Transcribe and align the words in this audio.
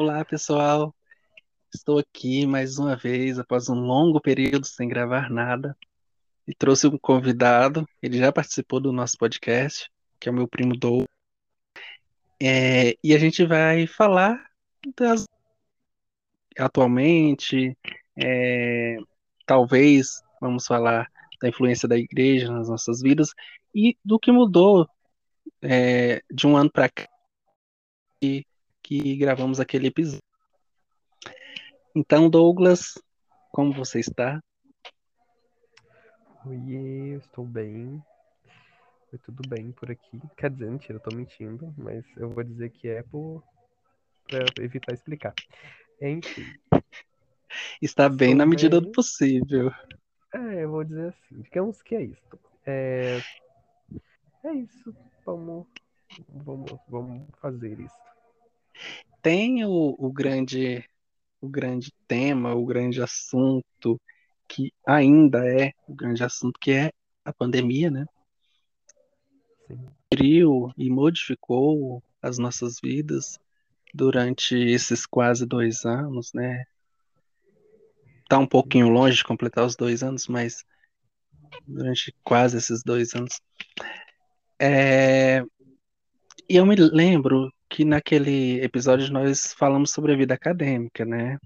Olá, 0.00 0.24
pessoal. 0.24 0.94
Estou 1.74 1.98
aqui 1.98 2.46
mais 2.46 2.78
uma 2.78 2.94
vez 2.94 3.36
após 3.36 3.68
um 3.68 3.74
longo 3.74 4.20
período 4.20 4.64
sem 4.64 4.88
gravar 4.88 5.28
nada 5.28 5.76
e 6.46 6.54
trouxe 6.54 6.86
um 6.86 6.96
convidado. 6.96 7.84
Ele 8.00 8.16
já 8.16 8.30
participou 8.30 8.78
do 8.78 8.92
nosso 8.92 9.18
podcast, 9.18 9.90
que 10.20 10.28
é 10.28 10.32
o 10.32 10.34
meu 10.36 10.46
primo 10.46 10.76
Dou. 10.76 11.02
É, 12.40 12.96
e 13.02 13.12
a 13.12 13.18
gente 13.18 13.44
vai 13.44 13.88
falar 13.88 14.48
das 14.96 15.24
atualmente, 16.56 17.76
é, 18.16 18.98
talvez 19.44 20.22
vamos 20.40 20.64
falar 20.64 21.10
da 21.42 21.48
influência 21.48 21.88
da 21.88 21.98
igreja 21.98 22.52
nas 22.52 22.68
nossas 22.68 23.02
vidas 23.02 23.30
e 23.74 23.98
do 24.04 24.16
que 24.16 24.30
mudou 24.30 24.88
é, 25.60 26.22
de 26.32 26.46
um 26.46 26.56
ano 26.56 26.70
para 26.70 26.88
cá 26.88 27.08
que, 28.20 28.44
que 28.88 29.16
gravamos 29.16 29.60
aquele 29.60 29.88
episódio. 29.88 30.22
Então, 31.94 32.30
Douglas, 32.30 32.94
como 33.52 33.70
você 33.70 34.00
está? 34.00 34.42
Oi, 36.46 37.12
eu 37.12 37.18
estou 37.18 37.44
bem. 37.44 38.02
Foi 39.10 39.18
tudo 39.18 39.46
bem 39.46 39.72
por 39.72 39.90
aqui. 39.90 40.18
Quer 40.38 40.50
dizer, 40.50 40.70
mentira, 40.70 40.94
eu 40.94 41.02
tô 41.02 41.14
mentindo, 41.14 41.74
mas 41.76 42.02
eu 42.16 42.30
vou 42.30 42.42
dizer 42.42 42.70
que 42.70 42.88
é 42.88 43.02
por 43.02 43.44
pra 44.26 44.64
evitar 44.64 44.94
explicar. 44.94 45.34
Enfim. 46.00 46.46
Está 47.82 48.08
bem 48.08 48.34
na 48.34 48.46
medida 48.46 48.80
bem. 48.80 48.88
do 48.88 48.92
possível. 48.94 49.70
É, 50.32 50.64
eu 50.64 50.70
vou 50.70 50.82
dizer 50.82 51.08
assim, 51.08 51.42
digamos 51.42 51.82
que 51.82 51.94
é 51.94 52.04
isso. 52.04 52.38
É, 52.64 53.20
é 54.44 54.52
isso. 54.54 54.96
Vamos, 55.26 55.66
vamos, 56.28 56.72
vamos 56.88 57.28
fazer 57.38 57.78
isso. 57.80 58.08
Tem 59.22 59.64
o, 59.64 59.94
o 59.98 60.12
grande 60.12 60.84
o 61.40 61.48
grande 61.48 61.92
tema, 62.06 62.54
o 62.54 62.64
grande 62.64 63.00
assunto 63.00 64.00
que 64.48 64.72
ainda 64.86 65.46
é 65.46 65.72
o 65.86 65.94
grande 65.94 66.24
assunto 66.24 66.58
que 66.58 66.72
é 66.72 66.92
a 67.24 67.32
pandemia, 67.32 67.90
né? 67.90 68.06
Criou 70.10 70.72
e 70.76 70.90
modificou 70.90 72.02
as 72.20 72.38
nossas 72.38 72.80
vidas 72.82 73.38
durante 73.94 74.56
esses 74.56 75.06
quase 75.06 75.46
dois 75.46 75.84
anos, 75.84 76.32
né? 76.32 76.64
Tá 78.28 78.38
um 78.38 78.46
pouquinho 78.46 78.88
longe 78.88 79.18
de 79.18 79.24
completar 79.24 79.64
os 79.64 79.76
dois 79.76 80.02
anos, 80.02 80.26
mas 80.26 80.64
durante 81.66 82.14
quase 82.24 82.56
esses 82.56 82.82
dois 82.82 83.14
anos. 83.14 83.40
É... 84.58 85.42
E 86.48 86.56
eu 86.56 86.66
me 86.66 86.74
lembro 86.76 87.52
que 87.68 87.84
naquele 87.84 88.62
episódio 88.62 89.12
nós 89.12 89.52
falamos 89.52 89.90
sobre 89.90 90.12
a 90.12 90.16
vida 90.16 90.34
acadêmica, 90.34 91.04
né? 91.04 91.38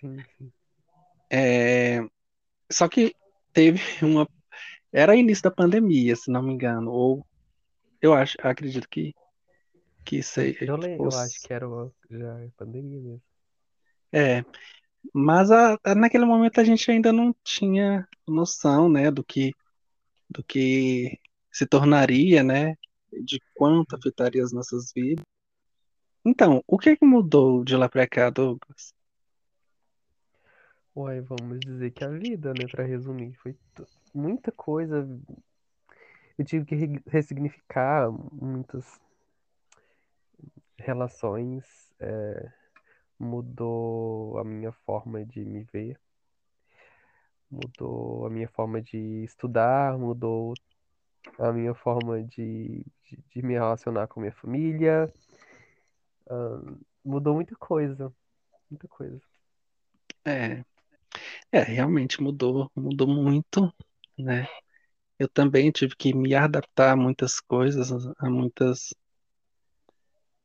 Sim, 0.00 0.18
sim. 0.36 0.52
É... 1.30 2.00
Só 2.70 2.88
que 2.88 3.14
teve 3.52 3.80
uma. 4.02 4.28
Era 4.92 5.16
início 5.16 5.44
da 5.44 5.50
pandemia, 5.50 6.16
se 6.16 6.30
não 6.30 6.42
me 6.42 6.52
engano. 6.52 6.90
Ou 6.90 7.26
eu 8.00 8.12
acho, 8.12 8.36
acredito 8.42 8.88
que. 8.88 9.14
que 10.04 10.22
sei, 10.22 10.56
eu, 10.60 10.76
lembro, 10.76 11.04
fosse... 11.04 11.16
eu 11.16 11.22
acho 11.22 11.42
que 11.42 11.52
era 11.52 11.68
uma, 11.68 11.92
já 12.10 12.44
a 12.44 12.48
pandemia 12.56 13.00
mesmo. 13.00 13.22
É. 14.12 14.44
Mas 15.12 15.50
a, 15.50 15.78
a, 15.84 15.94
naquele 15.94 16.24
momento 16.24 16.60
a 16.60 16.64
gente 16.64 16.90
ainda 16.90 17.12
não 17.12 17.34
tinha 17.44 18.08
noção, 18.26 18.88
né, 18.88 19.10
do 19.10 19.22
que 19.22 19.52
do 20.28 20.42
que 20.42 21.20
se 21.52 21.64
tornaria, 21.64 22.42
né, 22.42 22.76
de 23.24 23.40
quanto 23.54 23.94
afetaria 23.94 24.42
as 24.42 24.52
nossas 24.52 24.92
vidas. 24.92 25.24
Então, 26.28 26.60
o 26.66 26.76
que, 26.76 26.98
mudou 27.02 27.64
de 27.64 27.76
lá 27.76 27.88
para 27.88 28.04
cá, 28.04 28.30
Douglas? 28.30 28.92
Uai, 30.92 31.20
vamos 31.20 31.60
dizer 31.60 31.92
que 31.92 32.02
a 32.02 32.08
vida, 32.08 32.52
né, 32.52 32.66
para 32.68 32.82
resumir, 32.82 33.32
foi 33.34 33.56
muita 34.12 34.50
coisa. 34.50 35.08
Eu 36.36 36.44
tive 36.44 36.64
que 36.64 37.00
ressignificar 37.08 38.10
muitas 38.10 39.00
relações, 40.76 41.64
é, 42.00 42.52
mudou 43.16 44.36
a 44.38 44.42
minha 44.42 44.72
forma 44.72 45.24
de 45.24 45.44
me 45.44 45.62
ver, 45.72 45.96
mudou 47.48 48.26
a 48.26 48.30
minha 48.30 48.48
forma 48.48 48.82
de 48.82 49.22
estudar, 49.22 49.96
mudou 49.96 50.54
a 51.38 51.52
minha 51.52 51.72
forma 51.72 52.20
de, 52.24 52.84
de, 53.04 53.18
de 53.30 53.42
me 53.42 53.54
relacionar 53.54 54.08
com 54.08 54.18
minha 54.18 54.32
família, 54.32 55.12
Uh, 56.28 56.78
mudou 57.04 57.34
muita 57.34 57.54
coisa. 57.56 58.12
Muita 58.70 58.88
coisa. 58.88 59.20
É. 60.24 60.64
É, 61.52 61.60
realmente 61.62 62.20
mudou, 62.20 62.70
mudou 62.74 63.06
muito, 63.06 63.72
né? 64.18 64.46
Eu 65.18 65.28
também 65.28 65.70
tive 65.70 65.96
que 65.96 66.14
me 66.14 66.34
adaptar 66.34 66.92
a 66.92 66.96
muitas 66.96 67.40
coisas, 67.40 67.90
a 68.18 68.28
muitas 68.28 68.92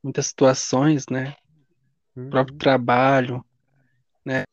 muitas 0.01 0.27
situações, 0.27 1.05
né? 1.09 1.35
Uhum. 2.15 2.27
O 2.27 2.29
próprio 2.29 2.57
trabalho, 2.57 3.45
né? 4.25 4.43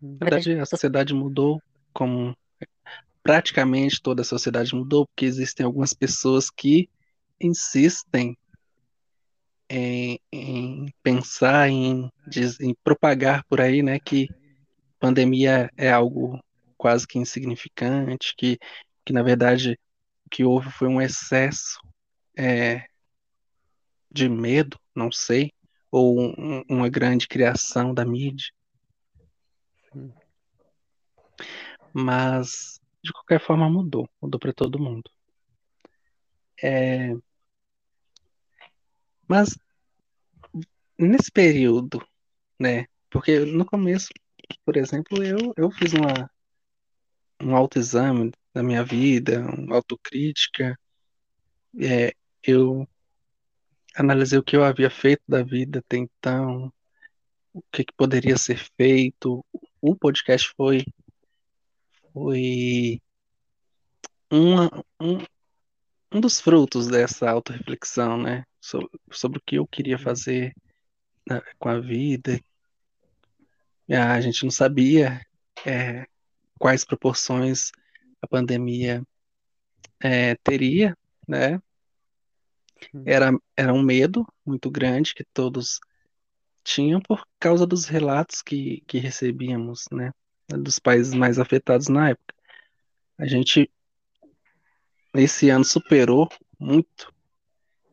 Na 0.00 0.18
verdade, 0.20 0.58
a 0.58 0.66
sociedade 0.66 1.14
mudou 1.14 1.62
como 1.92 2.36
praticamente 3.22 4.00
toda 4.00 4.22
a 4.22 4.24
sociedade 4.24 4.74
mudou, 4.74 5.06
porque 5.06 5.24
existem 5.24 5.64
algumas 5.64 5.92
pessoas 5.92 6.50
que 6.50 6.88
insistem 7.40 8.36
em, 9.70 10.18
em 10.32 10.92
pensar 11.00 11.68
em, 11.68 12.10
em, 12.60 12.74
propagar 12.82 13.44
por 13.44 13.60
aí, 13.60 13.82
né, 13.82 14.00
que 14.00 14.28
pandemia 14.98 15.70
é 15.76 15.90
algo 15.90 16.42
quase 16.76 17.06
que 17.06 17.18
insignificante, 17.18 18.34
que, 18.36 18.58
que 19.04 19.12
na 19.12 19.22
verdade 19.22 19.78
o 20.26 20.30
que 20.30 20.44
houve 20.44 20.70
foi 20.72 20.88
um 20.88 21.00
excesso 21.00 21.78
é, 22.36 22.84
de 24.10 24.28
medo, 24.28 24.76
não 24.94 25.12
sei, 25.12 25.52
ou 25.90 26.20
um, 26.20 26.64
uma 26.68 26.88
grande 26.88 27.28
criação 27.28 27.94
da 27.94 28.04
mídia. 28.04 28.52
Mas 31.92 32.80
de 33.02 33.12
qualquer 33.12 33.40
forma 33.40 33.70
mudou, 33.70 34.08
mudou 34.20 34.40
para 34.40 34.52
todo 34.52 34.80
mundo. 34.80 35.08
É, 36.62 37.14
mas 39.30 39.56
nesse 40.98 41.30
período, 41.30 42.04
né? 42.58 42.86
Porque 43.08 43.38
no 43.38 43.64
começo, 43.64 44.08
por 44.64 44.76
exemplo, 44.76 45.22
eu, 45.22 45.54
eu 45.56 45.70
fiz 45.70 45.92
uma, 45.92 46.28
um 47.40 47.54
autoexame 47.54 48.32
da 48.52 48.60
minha 48.60 48.82
vida, 48.82 49.40
uma 49.40 49.76
autocrítica. 49.76 50.76
É, 51.80 52.12
eu 52.42 52.88
analisei 53.94 54.36
o 54.36 54.42
que 54.42 54.56
eu 54.56 54.64
havia 54.64 54.90
feito 54.90 55.22
da 55.28 55.44
vida 55.44 55.78
até 55.78 55.96
então, 55.98 56.72
o 57.52 57.62
que, 57.70 57.84
que 57.84 57.92
poderia 57.96 58.36
ser 58.36 58.58
feito. 58.76 59.44
O 59.80 59.94
podcast 59.94 60.52
foi, 60.56 60.84
foi 62.12 63.00
uma, 64.28 64.68
um, 65.00 65.18
um 66.12 66.20
dos 66.20 66.40
frutos 66.40 66.88
dessa 66.88 67.30
autorreflexão, 67.30 68.20
né? 68.20 68.44
Sobre, 68.60 68.88
sobre 69.10 69.38
o 69.38 69.42
que 69.44 69.56
eu 69.56 69.66
queria 69.66 69.96
uhum. 69.96 70.02
fazer 70.02 70.54
né, 71.28 71.40
com 71.58 71.68
a 71.68 71.78
vida. 71.80 72.40
A 73.88 74.20
gente 74.20 74.44
não 74.44 74.50
sabia 74.50 75.20
é, 75.66 76.06
quais 76.58 76.84
proporções 76.84 77.72
a 78.22 78.26
pandemia 78.26 79.02
é, 79.98 80.34
teria, 80.36 80.96
né? 81.26 81.60
Era, 83.04 83.30
era 83.56 83.72
um 83.72 83.82
medo 83.82 84.26
muito 84.44 84.70
grande 84.70 85.14
que 85.14 85.24
todos 85.24 85.80
tinham 86.62 87.00
por 87.00 87.26
causa 87.38 87.66
dos 87.66 87.84
relatos 87.84 88.42
que, 88.42 88.82
que 88.86 88.98
recebíamos, 88.98 89.86
né? 89.90 90.12
Dos 90.48 90.78
países 90.78 91.12
mais 91.12 91.38
afetados 91.38 91.88
na 91.88 92.10
época. 92.10 92.34
A 93.18 93.26
gente 93.26 93.70
esse 95.14 95.50
ano 95.50 95.64
superou 95.64 96.28
muito 96.58 97.12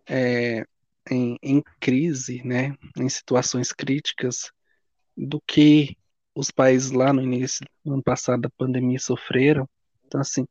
é, 0.07 0.65
em, 1.09 1.37
em 1.41 1.61
crise, 1.79 2.41
né, 2.43 2.75
em 2.97 3.09
situações 3.09 3.71
críticas, 3.71 4.51
do 5.15 5.41
que 5.41 5.97
os 6.35 6.51
países 6.51 6.91
lá 6.91 7.11
no 7.11 7.21
início 7.21 7.65
do 7.83 7.93
ano 7.93 8.03
passado 8.03 8.41
da 8.41 8.49
pandemia 8.49 8.99
sofreram. 8.99 9.67
Então, 10.05 10.21
assim, 10.21 10.47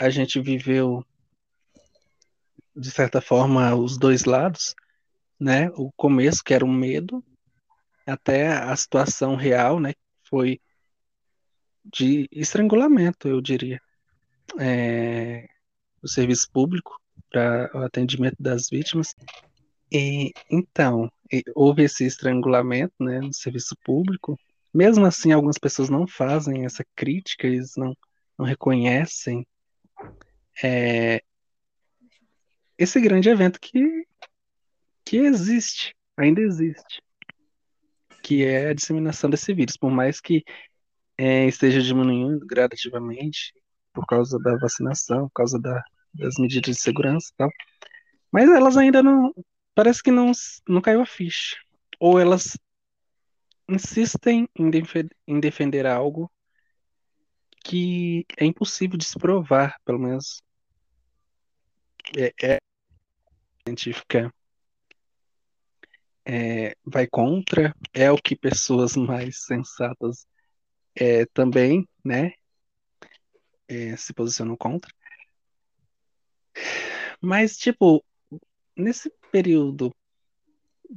a 0.00 0.10
gente 0.10 0.40
viveu, 0.40 1.04
de 2.76 2.90
certa 2.90 3.20
forma, 3.20 3.74
os 3.74 3.96
dois 3.96 4.24
lados, 4.24 4.74
né? 5.40 5.70
O 5.70 5.90
começo, 5.96 6.44
que 6.44 6.52
era 6.52 6.64
o 6.64 6.72
medo, 6.72 7.24
até 8.06 8.48
a 8.48 8.76
situação 8.76 9.36
real, 9.36 9.80
né? 9.80 9.94
Foi 10.28 10.60
de 11.84 12.28
estrangulamento, 12.30 13.28
eu 13.28 13.40
diria. 13.40 13.80
É, 14.58 15.48
o 16.02 16.08
serviço 16.08 16.50
público 16.52 17.00
para 17.30 17.70
o 17.74 17.78
atendimento 17.78 18.36
das 18.38 18.68
vítimas. 18.70 19.14
E, 19.90 20.32
então, 20.50 21.10
houve 21.54 21.84
esse 21.84 22.04
estrangulamento 22.04 22.94
né, 23.00 23.20
no 23.20 23.32
serviço 23.32 23.76
público. 23.84 24.38
Mesmo 24.74 25.06
assim, 25.06 25.32
algumas 25.32 25.58
pessoas 25.58 25.88
não 25.88 26.06
fazem 26.06 26.64
essa 26.64 26.84
crítica, 26.94 27.46
eles 27.46 27.72
não, 27.76 27.96
não 28.38 28.44
reconhecem 28.44 29.46
é, 30.62 31.22
esse 32.78 33.00
grande 33.00 33.28
evento 33.28 33.58
que, 33.60 34.06
que 35.04 35.18
existe, 35.18 35.94
ainda 36.16 36.40
existe, 36.40 37.02
que 38.22 38.44
é 38.44 38.68
a 38.68 38.74
disseminação 38.74 39.30
desse 39.30 39.54
vírus. 39.54 39.76
Por 39.76 39.90
mais 39.90 40.20
que 40.20 40.44
é, 41.16 41.46
esteja 41.46 41.80
diminuindo 41.80 42.46
gradativamente 42.46 43.54
por 43.92 44.04
causa 44.06 44.38
da 44.38 44.56
vacinação, 44.58 45.28
por 45.28 45.34
causa 45.34 45.58
da, 45.58 45.82
das 46.14 46.36
medidas 46.38 46.76
de 46.76 46.82
segurança 46.82 47.30
e 47.32 47.36
tal, 47.36 47.50
mas 48.32 48.48
elas 48.50 48.76
ainda 48.76 49.02
não, 49.02 49.34
parece 49.74 50.02
que 50.02 50.10
não, 50.10 50.32
não 50.68 50.80
caiu 50.80 51.00
a 51.00 51.06
ficha. 51.06 51.56
Ou 51.98 52.18
elas 52.18 52.58
insistem 53.68 54.48
em, 54.54 54.70
em 55.26 55.40
defender 55.40 55.86
algo 55.86 56.30
que 57.64 58.24
é 58.36 58.44
impossível 58.44 58.96
de 58.96 59.04
se 59.04 59.18
provar, 59.18 59.76
pelo 59.84 59.98
menos 59.98 60.42
é, 62.16 62.32
é 62.42 62.58
científica 63.66 64.32
é, 66.24 66.76
vai 66.84 67.06
contra, 67.06 67.74
é 67.92 68.10
o 68.10 68.16
que 68.16 68.36
pessoas 68.36 68.96
mais 68.96 69.44
sensatas 69.44 70.26
é, 70.94 71.24
também, 71.26 71.88
né, 72.04 72.32
é, 73.68 73.96
se 73.96 74.12
posicionam 74.12 74.56
contra. 74.56 74.92
Mas, 77.20 77.56
tipo, 77.56 78.04
nesse 78.76 79.10
período, 79.30 79.90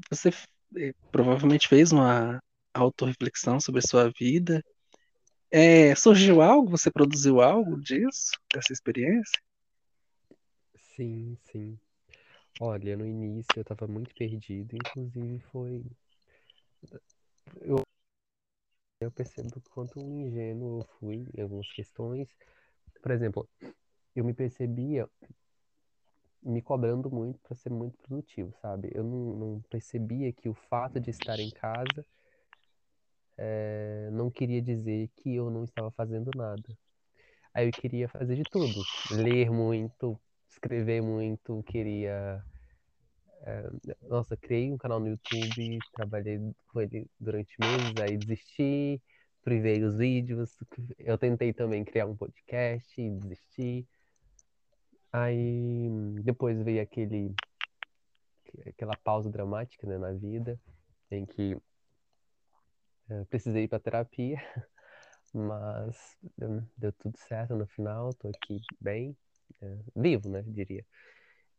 você 0.10 0.30
é, 0.78 0.94
provavelmente 1.12 1.68
fez 1.68 1.92
uma 1.92 2.40
autorreflexão 2.74 3.60
sobre 3.60 3.80
a 3.80 3.88
sua 3.88 4.12
vida. 4.18 4.64
É, 5.52 5.96
surgiu 5.96 6.42
algo? 6.42 6.70
Você 6.70 6.92
produziu 6.92 7.42
algo 7.42 7.80
disso, 7.82 8.32
dessa 8.54 8.72
experiência? 8.72 9.40
Sim, 10.96 11.38
sim. 11.52 11.80
Olha, 12.62 12.98
no 12.98 13.06
início 13.06 13.52
eu 13.56 13.64
tava 13.64 13.88
muito 13.88 14.14
perdido, 14.14 14.76
inclusive 14.76 15.40
foi. 15.52 15.86
Eu, 17.62 17.82
eu 19.02 19.12
percebo 19.12 19.62
quanto 19.72 20.00
ingênuo 20.00 20.82
eu 20.82 20.86
fui 21.00 21.26
em 21.36 21.42
algumas 21.42 21.72
questões. 21.72 22.28
Por 23.02 23.12
exemplo, 23.12 23.48
eu 24.16 24.26
me 24.26 24.34
percebia 24.34 25.10
me 26.42 26.62
cobrando 26.62 27.10
muito 27.12 27.40
para 27.40 27.56
ser 27.56 27.70
muito 27.70 27.98
produtivo, 28.00 28.54
sabe? 28.62 28.90
Eu 28.94 29.04
não, 29.04 29.36
não, 29.36 29.62
percebia 29.70 30.32
que 30.32 30.48
o 30.48 30.54
fato 30.54 31.00
de 31.00 31.10
estar 31.10 31.40
em 31.40 31.50
casa 31.50 32.06
é, 33.38 34.10
não 34.12 34.30
queria 34.30 34.62
dizer 34.62 35.10
que 35.16 35.36
eu 35.36 35.50
não 35.50 35.64
estava 35.64 35.92
fazendo 35.92 36.32
nada. 36.36 36.78
Aí 37.54 37.68
eu 37.68 37.72
queria 37.72 38.08
fazer 38.08 38.36
de 38.36 38.44
tudo, 38.44 38.82
ler 39.12 39.50
muito, 39.50 40.20
escrever 40.50 41.02
muito, 41.02 41.64
queria. 41.64 42.44
É, 43.42 43.70
nossa, 44.08 44.36
criei 44.36 44.72
um 44.72 44.78
canal 44.78 45.00
no 45.00 45.08
YouTube, 45.08 45.80
trabalhei 45.94 46.40
com 46.68 46.82
ele 46.82 47.08
durante 47.20 47.56
meses, 47.60 47.94
aí 48.02 48.18
desisti, 48.18 49.02
privei 49.44 49.84
os 49.84 49.98
vídeos. 49.98 50.58
Eu 50.98 51.18
tentei 51.18 51.54
também 51.54 51.84
criar 51.84 52.06
um 52.06 52.16
podcast 52.16 53.02
e 53.02 53.10
desisti. 53.10 53.88
Aí 55.12 55.90
depois 56.24 56.62
veio 56.62 56.82
aquele 56.82 57.34
aquela 58.68 58.96
pausa 58.98 59.30
dramática 59.30 59.86
né, 59.88 59.98
na 59.98 60.12
vida, 60.12 60.60
em 61.12 61.26
que 61.26 61.58
eu 63.10 63.26
precisei 63.26 63.64
ir 63.64 63.68
para 63.68 63.80
terapia, 63.80 64.38
mas 65.34 66.18
deu, 66.78 66.92
tudo 66.94 67.18
certo 67.18 67.56
no 67.56 67.66
final, 67.66 68.14
tô 68.14 68.30
aqui 68.30 68.62
bem, 68.80 69.18
é, 69.62 69.78
vivo, 69.96 70.30
né, 70.30 70.44
diria. 70.48 70.86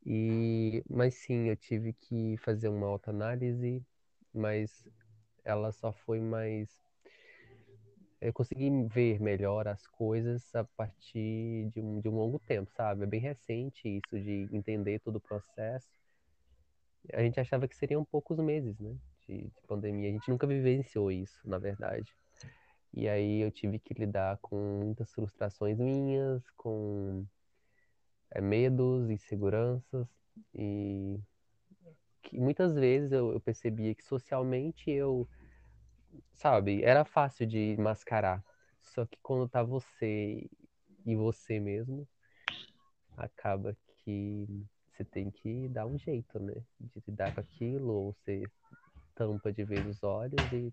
E, 0.07 0.83
mas 0.89 1.15
sim, 1.15 1.49
eu 1.49 1.57
tive 1.57 1.93
que 1.93 2.37
fazer 2.39 2.69
uma 2.69 2.87
autoanálise, 2.87 3.85
mas 4.33 4.89
ela 5.45 5.73
só 5.73 5.93
foi 5.93 6.21
mais 6.21 6.71
eu 8.21 8.33
consegui 8.33 8.71
ver 8.89 9.21
melhor 9.21 9.67
as 9.67 9.87
coisas 9.87 10.55
a 10.55 10.65
partir 10.65 11.71
de 11.73 11.81
um, 11.81 12.01
de 12.01 12.09
um 12.09 12.15
longo 12.15 12.39
tempo, 12.39 12.71
sabe? 12.73 13.05
É 13.05 13.07
bem 13.07 13.21
recente 13.21 13.89
isso 13.89 14.21
de 14.21 14.49
entender 14.53 15.01
todo 15.01 15.17
o 15.17 15.21
processo. 15.21 15.89
A 17.15 17.23
gente 17.23 17.41
achava 17.41 17.67
que 17.67 17.75
seriam 17.75 18.05
poucos 18.05 18.39
meses, 18.39 18.79
né? 18.79 18.95
De, 19.27 19.45
de 19.45 19.63
pandemia. 19.67 20.11
A 20.11 20.13
gente 20.13 20.29
nunca 20.29 20.47
vivenciou 20.47 21.11
isso, 21.11 21.41
na 21.45 21.59
verdade. 21.59 22.15
E 22.93 23.09
aí 23.09 23.41
eu 23.41 23.51
tive 23.51 23.79
que 23.79 23.95
lidar 23.95 24.37
com 24.39 24.57
muitas 24.85 25.13
frustrações 25.13 25.79
minhas, 25.79 26.43
com 26.57 27.25
é, 28.31 28.41
medos, 28.41 29.09
inseguranças 29.09 30.07
e 30.55 31.19
que 32.23 32.39
muitas 32.39 32.75
vezes 32.75 33.13
eu, 33.13 33.33
eu 33.33 33.41
percebia 33.41 33.95
que 33.95 34.05
socialmente 34.05 34.91
eu 34.91 35.27
sabe, 36.35 36.83
era 36.85 37.05
fácil 37.05 37.47
de 37.47 37.77
mascarar. 37.79 38.43
Só 38.83 39.07
que 39.07 39.19
quando 39.23 39.49
tá 39.49 39.63
você 39.63 40.49
e 41.07 41.17
você 41.17 41.61
mesmo, 41.61 42.07
acaba 43.17 43.77
que 44.05 44.47
você 44.91 45.05
tem 45.05 45.31
que 45.31 45.69
dar 45.69 45.87
um 45.87 45.99
jeito, 45.99 46.39
né? 46.39 46.55
De 46.79 47.03
lidar 47.07 47.33
com 47.33 47.41
aquilo, 47.41 47.93
ou 47.93 48.13
você 48.13 48.51
tampa 49.15 49.53
de 49.53 49.65
vez 49.65 49.87
os 49.87 50.03
olhos 50.03 50.51
e, 50.53 50.73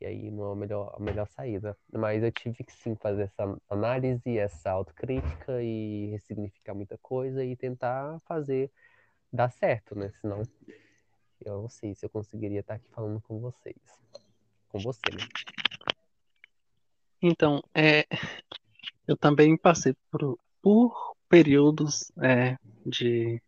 e 0.00 0.06
aí 0.06 0.30
não 0.30 0.50
é 0.50 0.52
a 0.52 0.56
melhor, 0.56 0.94
a 0.96 1.00
melhor 1.00 1.26
saída. 1.28 1.76
Mas 1.92 2.22
eu 2.22 2.32
tive 2.32 2.64
que 2.64 2.72
sim 2.72 2.94
fazer 2.96 3.22
essa 3.24 3.56
análise, 3.68 4.38
essa 4.38 4.70
autocrítica 4.70 5.62
e 5.62 6.08
ressignificar 6.10 6.74
muita 6.74 6.98
coisa 6.98 7.44
e 7.44 7.56
tentar 7.56 8.18
fazer 8.26 8.70
dar 9.32 9.50
certo, 9.50 9.94
né? 9.94 10.10
Senão 10.20 10.42
eu 11.44 11.62
não 11.62 11.68
sei 11.68 11.94
se 11.94 12.04
eu 12.04 12.10
conseguiria 12.10 12.60
estar 12.60 12.74
aqui 12.74 12.88
falando 12.90 13.20
com 13.22 13.40
vocês. 13.40 13.76
Com 14.68 14.78
você, 14.78 15.00
né? 15.12 15.26
Então, 17.22 17.62
é, 17.74 18.06
eu 19.06 19.16
também 19.16 19.56
passei 19.56 19.94
por, 20.10 20.38
por 20.62 21.16
períodos 21.28 22.10
é, 22.22 22.56
de. 22.86 23.42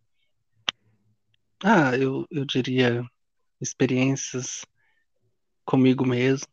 Ah, 1.65 1.97
eu, 1.97 2.27
eu 2.31 2.45
diria 2.45 3.05
experiências 3.61 4.65
comigo 5.65 6.05
mesmo. 6.05 6.47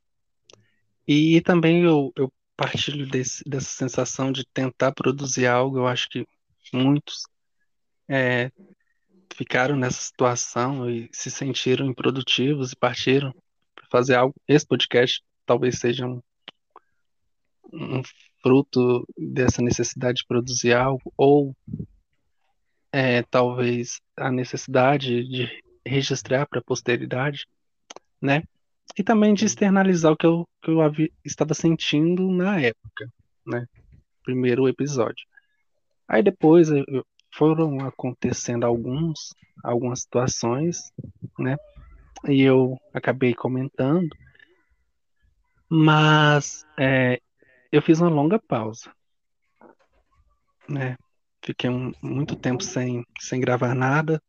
E 1.07 1.41
também 1.41 1.83
eu, 1.83 2.13
eu 2.15 2.31
partilho 2.55 3.09
desse, 3.09 3.43
dessa 3.49 3.69
sensação 3.69 4.31
de 4.31 4.45
tentar 4.45 4.91
produzir 4.91 5.47
algo. 5.47 5.77
Eu 5.77 5.87
acho 5.87 6.07
que 6.09 6.27
muitos 6.71 7.23
é, 8.07 8.51
ficaram 9.35 9.75
nessa 9.75 10.01
situação 10.01 10.89
e 10.89 11.09
se 11.11 11.31
sentiram 11.31 11.85
improdutivos 11.85 12.71
e 12.71 12.75
partiram 12.75 13.33
para 13.75 13.85
fazer 13.89 14.15
algo. 14.15 14.35
Esse 14.47 14.65
podcast 14.65 15.23
talvez 15.45 15.79
seja 15.79 16.05
um, 16.05 16.21
um 17.73 18.01
fruto 18.41 19.05
dessa 19.17 19.61
necessidade 19.61 20.19
de 20.19 20.27
produzir 20.27 20.73
algo, 20.73 21.13
ou 21.17 21.55
é, 22.91 23.23
talvez 23.23 24.01
a 24.17 24.31
necessidade 24.31 25.23
de 25.23 25.63
registrar 25.85 26.47
para 26.47 26.59
a 26.59 26.63
posteridade, 26.63 27.45
né? 28.21 28.43
E 28.97 29.03
também 29.03 29.33
de 29.33 29.45
externalizar 29.45 30.11
o 30.11 30.17
que 30.17 30.25
eu, 30.25 30.47
que 30.61 30.71
eu 30.71 30.81
havia, 30.81 31.09
estava 31.23 31.53
sentindo 31.53 32.29
na 32.29 32.59
época, 32.59 33.11
né? 33.45 33.65
Primeiro 34.23 34.67
episódio. 34.67 35.25
Aí 36.07 36.23
depois 36.23 36.69
eu, 36.69 36.83
foram 37.33 37.85
acontecendo 37.85 38.65
alguns, 38.65 39.33
algumas 39.63 40.01
situações, 40.01 40.91
né? 41.37 41.57
E 42.27 42.41
eu 42.41 42.77
acabei 42.93 43.33
comentando, 43.33 44.09
mas 45.69 46.65
é, 46.77 47.21
eu 47.71 47.81
fiz 47.81 47.99
uma 48.01 48.09
longa 48.09 48.39
pausa, 48.39 48.91
né? 50.67 50.97
Fiquei 51.41 51.69
um, 51.69 51.91
muito 52.01 52.35
tempo 52.35 52.63
sem, 52.63 53.05
sem 53.19 53.39
gravar 53.39 53.73
nada, 53.73 54.21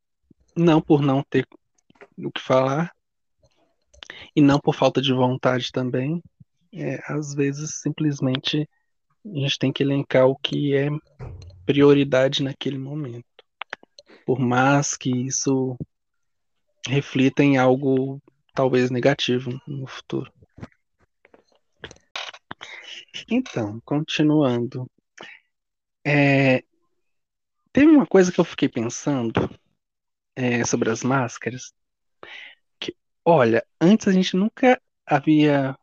não 0.57 0.81
por 0.81 1.03
não 1.03 1.23
ter 1.23 1.47
o 2.17 2.31
que 2.31 2.41
falar, 2.41 2.93
e 4.35 4.41
não 4.41 4.61
por 4.61 4.75
falta 4.75 5.01
de 5.01 5.13
vontade 5.13 5.73
também. 5.73 6.23
É, 6.73 7.01
às 7.13 7.35
vezes, 7.35 7.81
simplesmente, 7.81 8.69
a 9.25 9.39
gente 9.41 9.59
tem 9.59 9.73
que 9.73 9.83
elencar 9.83 10.27
o 10.27 10.37
que 10.37 10.75
é 10.75 10.89
prioridade 11.71 12.43
naquele 12.43 12.77
momento. 12.77 13.25
Por 14.27 14.41
mais 14.41 14.97
que 14.97 15.09
isso 15.09 15.79
reflita 16.89 17.45
em 17.45 17.59
algo 17.59 18.21
talvez 18.53 18.91
negativo 18.91 19.53
no 19.69 19.87
futuro. 19.87 20.33
Então, 23.31 23.81
continuando. 23.85 24.91
É, 26.05 26.65
teve 27.73 27.87
uma 27.87 28.07
coisa 28.07 28.33
que 28.33 28.41
eu 28.41 28.45
fiquei 28.45 28.69
pensando 28.69 29.49
é, 30.35 30.65
sobre 30.65 30.91
as 30.91 31.05
máscaras. 31.05 31.73
Olha, 33.25 33.65
antes 33.81 34.09
a 34.09 34.13
gente 34.13 34.35
nunca 34.35 34.83
havia 35.07 35.79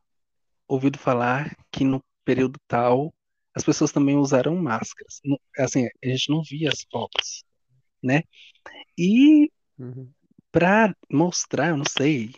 ouvido 0.67 0.99
falar 0.99 1.55
que 1.71 1.85
no 1.85 2.03
período 2.25 2.59
tal 2.67 3.13
as 3.57 3.63
pessoas 3.63 3.91
também 3.91 4.15
usaram 4.15 4.55
máscaras. 4.55 5.19
Assim, 5.57 5.87
a 6.03 6.07
gente 6.07 6.29
não 6.29 6.43
via 6.43 6.69
as 6.69 6.85
fotos, 6.91 7.43
né? 8.01 8.21
E 8.97 9.51
Uhum, 9.79 10.11
para 10.51 10.95
mostrar, 11.11 11.69
eu 11.69 11.77
não 11.77 11.85
sei, 11.87 12.31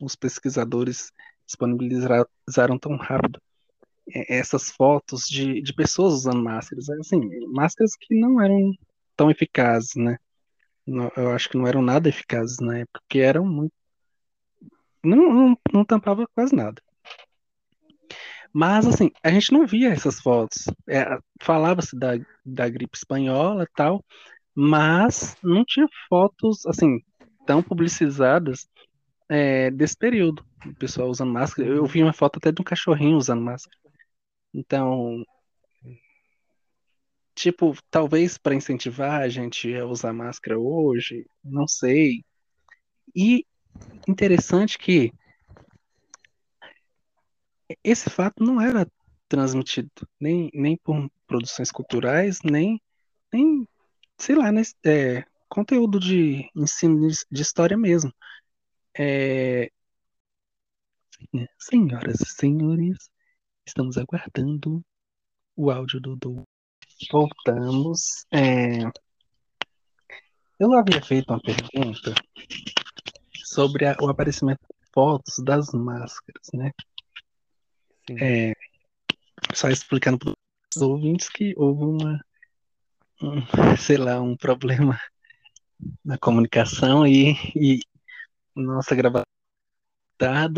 os 0.00 0.14
pesquisadores 0.14 1.10
disponibilizaram 1.46 2.78
tão 2.78 2.96
rápido 2.96 3.40
é, 4.14 4.38
essas 4.38 4.70
fotos 4.70 5.22
de, 5.28 5.62
de 5.62 5.74
pessoas 5.74 6.14
usando 6.14 6.42
máscaras, 6.42 6.88
assim, 6.90 7.20
máscaras 7.48 7.92
que 7.96 8.14
não 8.18 8.40
eram 8.40 8.72
tão 9.16 9.30
eficazes, 9.30 9.94
né? 9.96 10.18
Eu 11.16 11.30
acho 11.30 11.48
que 11.48 11.56
não 11.56 11.66
eram 11.66 11.82
nada 11.82 12.08
eficazes 12.08 12.58
na 12.60 12.78
época, 12.78 13.00
porque 13.00 13.18
eram 13.20 13.46
muito, 13.46 13.72
não, 15.04 15.32
não, 15.32 15.58
não 15.72 15.84
tampava 15.84 16.26
quase 16.34 16.54
nada. 16.54 16.82
Mas, 18.52 18.86
assim, 18.86 19.10
a 19.22 19.30
gente 19.30 19.52
não 19.52 19.66
via 19.66 19.90
essas 19.90 20.20
fotos. 20.20 20.66
É, 20.88 21.06
falava-se 21.40 21.98
da, 21.98 22.12
da 22.44 22.68
gripe 22.68 22.96
espanhola 22.96 23.66
tal, 23.74 24.04
mas 24.54 25.36
não 25.42 25.64
tinha 25.64 25.86
fotos, 26.08 26.66
assim, 26.66 27.00
tão 27.46 27.62
publicizadas 27.62 28.68
é, 29.28 29.70
desse 29.70 29.96
período. 29.96 30.44
O 30.66 30.74
pessoal 30.74 31.08
usando 31.08 31.32
máscara. 31.32 31.68
Eu 31.68 31.86
vi 31.86 32.02
uma 32.02 32.12
foto 32.12 32.36
até 32.36 32.52
de 32.52 32.60
um 32.60 32.64
cachorrinho 32.64 33.16
usando 33.16 33.42
máscara. 33.42 33.76
Então, 34.54 35.24
tipo, 37.34 37.74
talvez 37.90 38.38
para 38.38 38.54
incentivar 38.54 39.22
a 39.22 39.28
gente 39.28 39.74
a 39.74 39.86
usar 39.86 40.12
máscara 40.12 40.58
hoje, 40.58 41.26
não 41.42 41.66
sei. 41.66 42.24
E 43.14 43.46
interessante 44.06 44.78
que 44.78 45.12
esse 47.82 48.10
fato 48.10 48.42
não 48.44 48.60
era 48.60 48.86
transmitido 49.28 49.90
nem, 50.20 50.50
nem 50.52 50.76
por 50.76 51.10
produções 51.26 51.70
culturais, 51.70 52.40
nem, 52.44 52.80
nem 53.32 53.66
sei 54.18 54.36
lá, 54.36 54.52
né, 54.52 54.62
é, 54.84 55.24
conteúdo 55.48 55.98
de 55.98 56.50
ensino 56.54 57.08
de, 57.30 57.40
história 57.42 57.76
mesmo. 57.76 58.12
É, 58.98 59.70
senhoras 61.58 62.20
e 62.20 62.26
senhores, 62.26 63.10
estamos 63.66 63.96
aguardando 63.96 64.82
o 65.56 65.70
áudio 65.70 66.00
do, 66.00 66.16
do... 66.16 66.42
Voltamos. 67.10 68.26
É, 68.32 68.82
eu 70.58 70.72
havia 70.74 71.02
feito 71.02 71.30
uma 71.30 71.40
pergunta 71.40 72.14
sobre 73.44 73.86
a- 73.86 73.96
o 74.00 74.08
aparecimento 74.08 74.60
de 74.60 74.90
fotos 74.92 75.38
das 75.44 75.72
máscaras, 75.72 76.48
né? 76.54 76.70
É, 78.10 78.52
só 79.54 79.68
explicando 79.68 80.18
para 80.18 80.34
os 80.74 80.82
ouvintes 80.82 81.28
que 81.28 81.54
houve 81.56 81.84
uma, 81.84 82.20
um, 83.22 83.42
sei 83.78 83.96
lá, 83.96 84.20
um 84.20 84.36
problema 84.36 84.98
na 86.04 86.18
comunicação 86.18 87.06
e, 87.06 87.32
e 87.54 87.80
nossa 88.54 88.94
gravação 88.94 89.24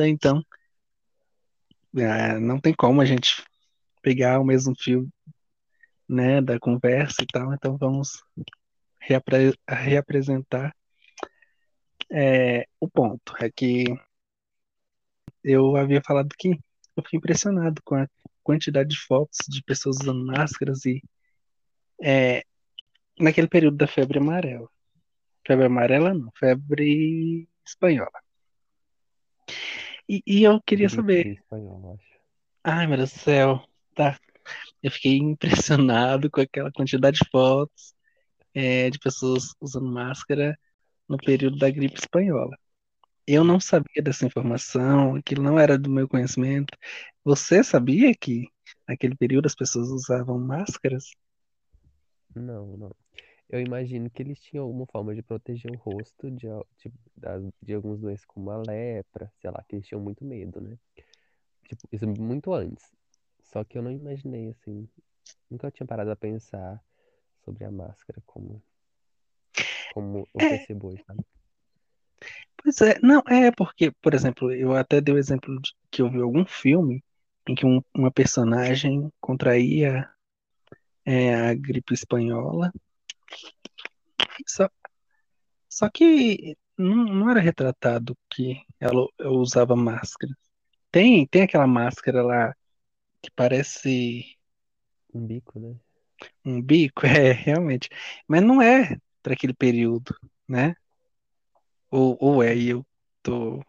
então 0.06 0.44
é, 1.96 2.38
não 2.38 2.60
tem 2.60 2.74
como 2.74 3.00
a 3.00 3.04
gente 3.04 3.42
pegar 4.02 4.38
o 4.38 4.44
mesmo 4.44 4.74
fio, 4.78 5.08
né, 6.06 6.42
da 6.42 6.58
conversa 6.58 7.22
e 7.22 7.26
tal, 7.26 7.54
então 7.54 7.78
vamos 7.78 8.22
reapre 9.00 9.54
reapresentar 9.66 10.74
é, 12.12 12.66
o 12.78 12.88
ponto. 12.88 13.34
É 13.40 13.50
que 13.50 13.84
eu 15.42 15.76
havia 15.76 16.02
falado 16.02 16.28
que 16.36 16.58
eu 16.96 17.02
fiquei 17.02 17.18
impressionado 17.18 17.80
com 17.84 17.94
a 17.96 18.08
quantidade 18.42 18.90
de 18.90 18.98
fotos 18.98 19.38
de 19.48 19.62
pessoas 19.62 19.96
usando 20.00 20.24
máscaras 20.26 20.84
e 20.84 21.02
é, 22.02 22.44
naquele 23.18 23.48
período 23.48 23.76
da 23.76 23.86
febre 23.86 24.18
amarela. 24.18 24.68
Febre 25.46 25.66
amarela 25.66 26.14
não, 26.14 26.30
febre 26.38 27.48
espanhola. 27.66 28.10
E, 30.08 30.22
e 30.26 30.42
eu 30.44 30.60
queria 30.62 30.88
saber, 30.88 31.24
Gripe 31.24 31.40
espanhola, 31.40 31.94
acho. 31.94 32.20
ai 32.62 32.86
meu 32.86 32.96
Deus 32.96 33.12
do 33.12 33.18
céu, 33.18 33.66
tá. 33.94 34.18
Eu 34.82 34.90
fiquei 34.90 35.16
impressionado 35.16 36.30
com 36.30 36.40
aquela 36.40 36.70
quantidade 36.70 37.18
de 37.18 37.30
fotos 37.30 37.94
é, 38.52 38.90
de 38.90 38.98
pessoas 38.98 39.54
usando 39.60 39.90
máscara 39.90 40.58
no 41.08 41.16
período 41.16 41.58
da 41.58 41.70
gripe 41.70 41.98
espanhola. 41.98 42.56
Eu 43.26 43.44
não 43.44 43.60
sabia 43.60 44.02
dessa 44.02 44.26
informação, 44.26 45.16
aquilo 45.16 45.42
não 45.42 45.58
era 45.58 45.78
do 45.78 45.90
meu 45.90 46.08
conhecimento. 46.08 46.76
Você 47.24 47.62
sabia 47.64 48.14
que 48.14 48.48
naquele 48.88 49.16
período 49.16 49.46
as 49.46 49.54
pessoas 49.54 49.88
usavam 49.88 50.38
máscaras? 50.38 51.04
Não, 52.34 52.76
não. 52.76 52.94
Eu 53.48 53.60
imagino 53.60 54.10
que 54.10 54.22
eles 54.22 54.40
tinham 54.40 54.64
alguma 54.64 54.86
forma 54.86 55.14
de 55.14 55.22
proteger 55.22 55.70
o 55.70 55.76
rosto 55.76 56.30
de, 56.30 56.48
de, 56.78 56.92
de 57.62 57.74
algumas 57.74 58.00
doenças 58.00 58.24
como 58.26 58.50
a 58.50 58.58
lepra, 58.58 59.32
sei 59.40 59.50
lá, 59.50 59.64
que 59.68 59.76
eles 59.76 59.86
tinham 59.86 60.02
muito 60.02 60.24
medo, 60.24 60.60
né? 60.60 60.78
Tipo, 61.68 61.88
isso 61.92 62.06
muito 62.08 62.52
antes. 62.54 62.92
Só 63.44 63.64
que 63.64 63.78
eu 63.78 63.82
não 63.82 63.92
imaginei, 63.92 64.50
assim, 64.50 64.88
nunca 65.50 65.70
tinha 65.70 65.86
parado 65.86 66.10
a 66.12 66.16
pensar 66.16 66.82
sobre 67.44 67.64
a 67.64 67.70
máscara 67.72 68.22
como, 68.26 68.62
como 69.88 70.28
eu 70.34 70.42
É, 70.42 70.44
percebo 70.44 70.88
hoje, 70.88 71.02
sabe? 71.06 71.24
Pois 72.56 72.80
é, 72.80 72.98
não, 73.02 73.22
é 73.28 73.50
porque, 73.52 73.90
por 74.02 74.14
exemplo, 74.14 74.52
eu 74.52 74.74
até 74.74 75.00
dei 75.00 75.14
o 75.14 75.18
exemplo 75.18 75.60
de 75.60 75.72
que 75.90 76.02
eu 76.02 76.10
vi 76.10 76.20
algum 76.20 76.44
filme 76.46 77.04
em 77.48 77.54
que 77.54 77.66
um- 77.66 77.82
uma 77.94 78.10
personagem 78.10 79.10
contraía 79.20 80.08
é, 81.04 81.34
a 81.34 81.54
gripe 81.54 81.94
espanhola, 81.94 82.72
só, 84.46 84.68
só 85.68 85.88
que 85.90 86.56
não, 86.78 87.04
não 87.04 87.30
era 87.30 87.40
retratado 87.40 88.16
que 88.30 88.62
ela 88.80 89.06
usava 89.26 89.76
máscara. 89.76 90.32
Tem, 90.92 91.26
tem 91.28 91.42
aquela 91.42 91.66
máscara 91.66 92.22
lá 92.24 92.54
que 93.22 93.30
parece 93.32 94.36
Um 95.14 95.26
bico, 95.26 95.58
né? 95.60 95.76
um 96.44 96.62
bico, 96.62 97.02
é, 97.06 97.32
realmente, 97.32 97.88
mas 98.28 98.42
não 98.42 98.62
é 98.62 98.96
para 99.22 99.34
aquele 99.34 99.54
período, 99.54 100.14
né? 100.48 100.76
Ou, 101.96 102.18
ou 102.20 102.42
é, 102.42 102.56
eu 102.56 102.84
tô. 103.22 103.64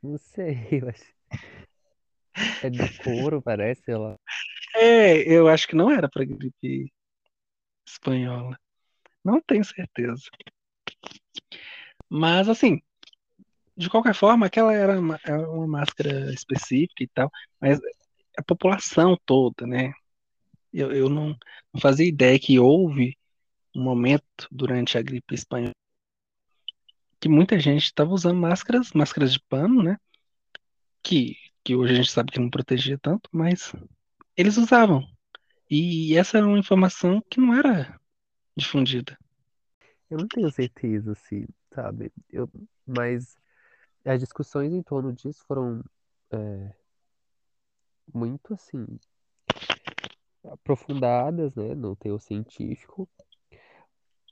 Não 0.00 0.16
sei, 0.16 0.56
eu 0.70 0.88
acho. 0.88 1.12
É 2.62 2.70
de 2.70 3.02
couro, 3.02 3.42
parece, 3.42 3.82
sei 3.82 3.96
lá. 3.96 4.16
É, 4.76 5.18
eu 5.28 5.48
acho 5.48 5.66
que 5.66 5.74
não 5.74 5.90
era 5.90 6.08
para 6.08 6.24
gripe 6.24 6.92
espanhola. 7.84 8.56
Não 9.24 9.40
tenho 9.40 9.64
certeza. 9.64 10.22
Mas, 12.08 12.48
assim, 12.48 12.80
de 13.76 13.90
qualquer 13.90 14.14
forma, 14.14 14.46
aquela 14.46 14.72
era 14.72 15.00
uma, 15.00 15.18
era 15.24 15.50
uma 15.50 15.66
máscara 15.66 16.32
específica 16.32 17.02
e 17.02 17.08
tal, 17.08 17.28
mas 17.60 17.80
a 18.38 18.42
população 18.44 19.18
toda, 19.26 19.66
né? 19.66 19.92
Eu, 20.72 20.92
eu 20.92 21.08
não, 21.08 21.36
não 21.74 21.80
fazia 21.80 22.06
ideia 22.06 22.38
que 22.38 22.60
houve 22.60 23.18
um 23.74 23.82
momento 23.82 24.46
durante 24.48 24.96
a 24.96 25.02
gripe 25.02 25.34
espanhola 25.34 25.72
que 27.22 27.28
muita 27.28 27.56
gente 27.56 27.84
estava 27.84 28.10
usando 28.12 28.36
máscaras, 28.36 28.90
máscaras 28.92 29.32
de 29.32 29.38
pano, 29.38 29.80
né? 29.80 29.96
Que, 31.00 31.36
que 31.62 31.76
hoje 31.76 31.92
a 31.92 31.96
gente 31.96 32.10
sabe 32.10 32.32
que 32.32 32.40
não 32.40 32.50
protegia 32.50 32.98
tanto, 32.98 33.30
mas 33.32 33.72
eles 34.36 34.56
usavam. 34.56 35.08
E 35.70 36.16
essa 36.18 36.38
era 36.38 36.46
uma 36.48 36.58
informação 36.58 37.22
que 37.30 37.40
não 37.40 37.54
era 37.54 37.96
difundida. 38.56 39.16
Eu 40.10 40.18
não 40.18 40.26
tenho 40.26 40.50
certeza, 40.50 41.12
assim, 41.12 41.46
sabe? 41.72 42.12
Eu, 42.28 42.50
mas 42.84 43.36
as 44.04 44.18
discussões 44.18 44.72
em 44.72 44.82
torno 44.82 45.12
disso 45.12 45.44
foram 45.46 45.80
é, 46.28 46.74
muito, 48.12 48.54
assim, 48.54 48.84
aprofundadas, 50.42 51.54
né, 51.54 51.72
no 51.72 51.94
teor 51.94 52.20
científico. 52.20 53.08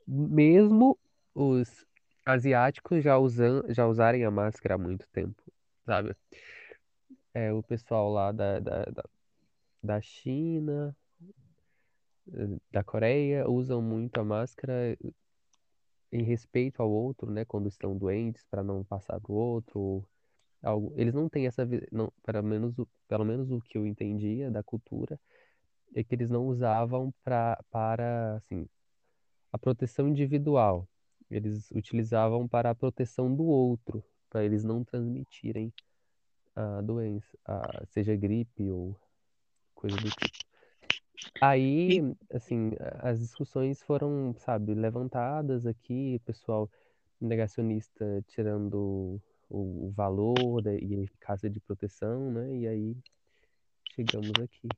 Mesmo 0.04 0.99
os 1.32 1.88
asiáticos 2.24 3.02
já 3.02 3.18
usam, 3.18 3.62
já 3.68 3.86
usarem 3.86 4.24
a 4.24 4.30
máscara 4.30 4.74
há 4.74 4.78
muito 4.78 5.08
tempo, 5.10 5.42
sabe? 5.84 6.14
É, 7.32 7.52
o 7.52 7.62
pessoal 7.62 8.10
lá 8.10 8.32
da, 8.32 8.58
da, 8.60 8.84
da, 8.84 9.04
da 9.82 10.00
China, 10.00 10.96
da 12.70 12.84
Coreia, 12.84 13.48
usam 13.48 13.80
muito 13.82 14.18
a 14.18 14.24
máscara 14.24 14.96
em 16.12 16.22
respeito 16.22 16.82
ao 16.82 16.90
outro, 16.90 17.30
né, 17.30 17.44
quando 17.44 17.68
estão 17.68 17.96
doentes, 17.96 18.44
para 18.50 18.62
não 18.62 18.84
passar 18.84 19.20
pro 19.20 19.32
outro, 19.32 20.04
algo. 20.62 20.92
Eles 20.96 21.14
não 21.14 21.28
têm 21.28 21.46
essa, 21.46 21.66
não, 21.92 22.12
pelo 22.24 22.42
menos, 22.42 22.74
pelo 23.08 23.24
menos 23.24 23.50
o 23.50 23.60
que 23.60 23.78
eu 23.78 23.86
entendia 23.86 24.50
da 24.50 24.62
cultura, 24.62 25.18
é 25.94 26.04
que 26.04 26.14
eles 26.14 26.30
não 26.30 26.46
usavam 26.46 27.12
pra, 27.24 27.62
para, 27.70 28.36
assim, 28.36 28.68
a 29.52 29.58
proteção 29.58 30.08
individual. 30.08 30.88
Eles 31.30 31.70
utilizavam 31.70 32.49
para 32.49 32.70
a 32.70 32.75
proteção 32.75 33.34
do 33.34 33.44
outro, 33.44 34.02
para 34.28 34.44
eles 34.44 34.64
não 34.64 34.84
transmitirem 34.84 35.72
a 36.54 36.80
doença, 36.80 37.38
a, 37.46 37.84
seja 37.87 38.16
gripe 38.16 38.70
ou 38.70 38.96
coisa 39.75 39.96
do 39.96 40.10
tipo. 40.10 40.50
Aí, 41.40 42.00
assim, 42.32 42.72
as 43.00 43.20
discussões 43.20 43.82
foram, 43.82 44.34
sabe, 44.38 44.75
levantadas 44.75 45.66
aqui, 45.66 46.16
o 46.16 46.25
pessoal 46.25 46.70
negacionista 47.20 48.25
tirando 48.28 49.20
o, 49.49 49.87
o 49.88 49.90
valor 49.90 50.62
da- 50.62 50.75
e 50.75 50.94
a 50.94 51.02
eficácia 51.02 51.50
de 51.50 51.60
proteção, 51.60 52.30
né? 52.30 52.56
E 52.56 52.66
aí 52.66 52.96
chegamos 53.94 54.32
aqui. 54.42 54.68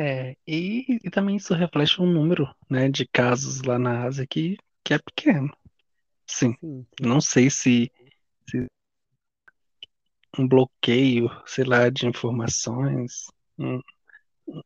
É, 0.00 0.36
e, 0.46 1.00
e 1.04 1.10
também 1.10 1.36
isso 1.36 1.52
reflete 1.54 2.00
um 2.00 2.06
número, 2.06 2.48
né, 2.70 2.88
de 2.88 3.04
casos 3.04 3.62
lá 3.62 3.80
na 3.80 4.04
Ásia 4.04 4.24
que, 4.24 4.56
que 4.88 4.94
é 4.94 4.98
pequeno. 4.98 5.50
Sim, 6.26 6.56
Sim, 6.60 6.86
não 7.00 7.20
sei 7.20 7.50
se, 7.50 7.92
se 8.50 8.68
um 10.38 10.46
bloqueio, 10.48 11.28
sei 11.46 11.64
lá, 11.64 11.88
de 11.90 12.06
informações, 12.06 13.26
um- 13.58 13.80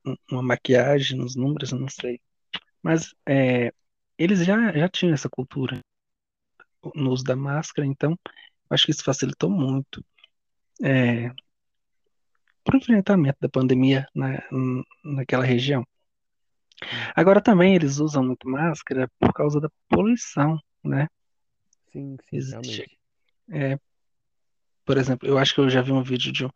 um- 0.07 0.17
uma 0.31 0.43
maquiagem 0.43 1.19
nos 1.19 1.37
números, 1.37 1.73
não 1.73 1.88
sei. 1.88 2.21
Mas 2.83 3.14
é, 3.29 3.73
eles 4.19 4.45
já, 4.47 4.73
já 4.73 4.88
tinham 4.91 5.14
essa 5.14 5.31
cultura 5.31 5.81
no 6.95 7.11
uso 7.12 7.25
da 7.25 7.37
máscara, 7.37 7.87
então 7.87 8.19
acho 8.71 8.85
que 8.87 8.91
isso 8.93 9.05
facilitou 9.05 9.50
muito 9.50 10.05
é, 10.83 11.31
para 12.64 12.75
o 12.76 12.79
enfrentamento 12.79 13.38
da 13.41 13.49
pandemia 13.49 14.07
na, 14.14 14.43
naquela 15.05 15.45
região. 15.45 15.85
Agora 17.15 17.41
também 17.43 17.75
eles 17.75 17.99
usam 17.99 18.25
muito 18.25 18.49
máscara 18.49 19.09
por 19.19 19.33
causa 19.33 19.61
da 19.61 19.69
poluição, 19.89 20.59
né? 20.85 21.09
sim, 21.93 22.17
sim, 22.29 22.37
Existe, 22.37 22.83
é, 23.51 23.79
por 24.85 24.97
exemplo, 24.99 25.29
eu 25.29 25.39
acho 25.39 25.55
que 25.55 25.61
eu 25.61 25.71
já 25.71 25.81
vi 25.83 25.93
um 25.93 26.03
vídeo 26.03 26.33
de 26.33 26.45
um- 26.45 26.51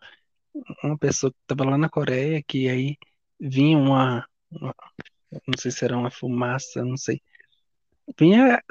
uma 0.85 0.99
pessoa 0.99 1.33
que 1.33 1.39
estava 1.43 1.69
lá 1.71 1.79
na 1.79 1.89
Coreia 1.89 2.43
que 2.47 2.69
aí 2.69 2.97
vinha 3.41 3.79
uma, 3.79 4.27
uma- 4.51 4.75
não 5.47 5.59
sei 5.59 5.71
se 5.71 5.85
era 5.85 5.97
uma 5.99 6.11
fumaça, 6.11 6.85
não 6.85 6.97
sei, 6.97 7.21
vinha 8.19 8.63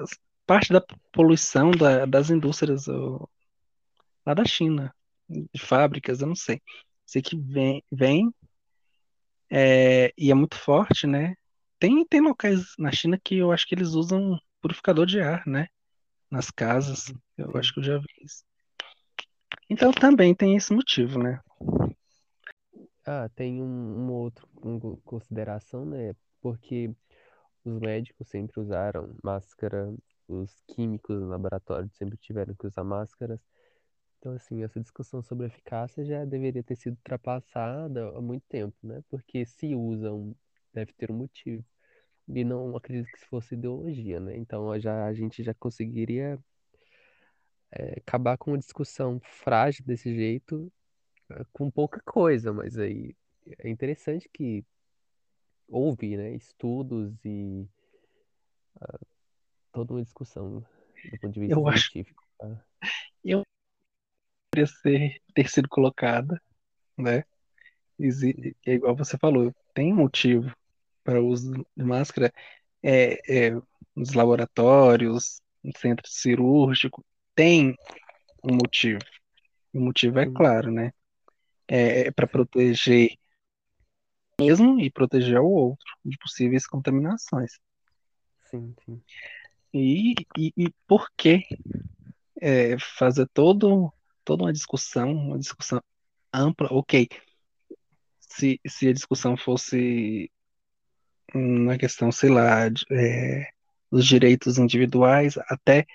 parte 0.45 0.71
da 0.73 0.81
poluição 1.11 1.71
da- 1.71 2.05
das 2.05 2.29
indústrias 2.29 2.87
ó, 2.87 3.27
lá 4.25 4.33
da 4.33 4.45
China, 4.45 4.93
de 5.29 5.59
fábricas, 5.59 6.21
eu 6.21 6.27
não 6.27 6.35
sei. 6.35 6.61
Sei 7.05 7.21
que 7.21 7.37
vem, 7.37 7.83
vem 7.91 8.31
é, 9.49 10.11
e 10.17 10.31
é 10.31 10.33
muito 10.33 10.57
forte, 10.57 11.07
né? 11.07 11.35
Tem, 11.79 12.05
tem 12.05 12.21
locais 12.21 12.73
na 12.77 12.91
China 12.91 13.19
que 13.23 13.37
eu 13.37 13.51
acho 13.51 13.67
que 13.67 13.75
eles 13.75 13.89
usam 13.89 14.37
purificador 14.61 15.05
de 15.05 15.19
ar, 15.21 15.45
né? 15.47 15.67
Nas 16.31 16.51
casas. 16.51 17.13
Eu 17.37 17.57
acho 17.57 17.73
que 17.73 17.79
eu 17.81 17.85
já 17.85 17.97
vi 17.99 18.05
isso. 18.23 18.43
Então 19.69 19.91
também 19.91 20.33
tem 20.33 20.55
esse 20.55 20.73
motivo, 20.73 21.21
né? 21.21 21.39
Ah, 23.05 23.29
tem 23.35 23.61
um, 23.61 23.65
um 24.07 24.11
outro 24.11 24.47
um 24.63 24.79
co- 24.79 24.97
consideração, 25.05 25.85
né? 25.85 26.15
Porque 26.41 26.93
os 27.65 27.79
médicos 27.79 28.27
sempre 28.29 28.59
usaram 28.61 29.15
máscara, 29.23 29.93
os 30.27 30.61
químicos 30.67 31.19
no 31.21 31.27
laboratório 31.29 31.89
sempre 31.93 32.17
tiveram 32.17 32.55
que 32.55 32.67
usar 32.67 32.83
máscaras. 32.83 33.39
Então, 34.19 34.33
assim, 34.33 34.63
essa 34.63 34.79
discussão 34.81 35.21
sobre 35.23 35.47
eficácia 35.47 36.05
já 36.05 36.25
deveria 36.25 36.63
ter 36.63 36.75
sido 36.77 36.95
ultrapassada 36.95 38.09
há 38.17 38.21
muito 38.21 38.45
tempo, 38.49 38.75
né? 38.83 39.01
Porque 39.09 39.45
se 39.45 39.75
usam, 39.75 40.35
deve 40.75 40.93
ter 40.93 41.09
um 41.11 41.15
motivo. 41.15 41.63
E 42.27 42.43
não 42.43 42.75
acredito 42.75 43.11
que 43.11 43.25
fosse 43.27 43.55
ideologia, 43.55 44.19
né? 44.19 44.35
Então, 44.37 44.77
já, 44.79 45.05
a 45.05 45.13
gente 45.13 45.43
já 45.43 45.53
conseguiria 45.53 46.39
eh, 47.71 47.95
acabar 47.99 48.37
com 48.37 48.51
uma 48.51 48.57
discussão 48.57 49.19
frágil 49.23 49.85
desse 49.85 50.13
jeito 50.13 50.71
eh, 51.29 51.45
com 51.53 51.71
pouca 51.71 52.01
coisa, 52.05 52.51
mas 52.51 52.77
aí 52.77 53.15
é 53.59 53.69
interessante 53.69 54.29
que 54.33 54.65
houve, 55.67 56.17
né, 56.17 56.35
estudos 56.35 57.13
e 57.23 57.67
toda 59.71 59.93
uma 59.93 60.03
discussão 60.03 60.65
do 61.11 61.17
ponto 61.19 61.33
de 61.33 61.39
vista 61.41 61.55
Eu 61.55 61.67
acho 61.67 61.91
científico. 61.91 62.23
tá? 62.39 62.65
que 63.21 63.31
eu 63.31 63.43
deveria 64.53 64.73
ser, 64.81 65.21
ter 65.33 65.49
sido 65.49 65.67
colocada, 65.67 66.41
né? 66.97 67.23
Sim, 68.11 68.33
É 68.65 68.73
igual 68.73 68.95
você 68.95 69.17
falou, 69.17 69.53
tem 69.73 69.93
um 69.93 69.97
motivo 69.97 70.51
para 71.05 71.21
uso 71.23 71.53
de 71.77 71.85
máscara. 71.85 72.33
É, 72.83 73.49
é, 73.49 73.51
nos 73.95 74.13
laboratórios, 74.13 75.41
no 75.63 75.71
centro 75.77 76.07
cirúrgico, 76.09 77.05
tem 77.35 77.75
um 78.43 78.55
motivo. 78.55 78.99
O 79.73 79.81
motivo 79.81 80.19
é 80.19 80.25
sim, 80.25 80.33
claro, 80.33 80.71
né? 80.71 80.91
É, 81.67 82.11
para 82.11 82.27
sim, 82.27 82.27
proteger 82.27 83.17
mesmo 84.39 84.79
e 84.79 84.89
proteger 84.91 85.39
o 85.39 85.47
outro 85.49 85.85
de 86.05 86.17
possíveis 86.17 86.67
contaminações. 86.67 87.59
sim, 88.49 88.75
sim, 88.85 89.03
E, 89.73 90.13
e, 90.37 90.53
e 90.57 90.69
por 90.87 91.09
que 91.17 91.43
é, 92.41 92.77
fazer 92.79 93.27
todo, 93.33 93.91
toda 94.23 94.43
uma 94.43 94.53
discussão, 94.53 95.11
uma 95.11 95.39
discussão 95.39 95.81
ampla? 96.33 96.67
Ok, 96.71 97.09
se, 98.19 98.59
se 98.67 98.87
a 98.89 98.93
discussão 98.93 99.37
fosse 99.37 100.31
uma 101.35 101.77
questão, 101.77 102.11
sei 102.11 102.29
lá, 102.29 102.67
é, 102.91 103.49
dos 103.91 104.05
direitos 104.05 104.57
individuais, 104.57 105.37
até 105.49 105.85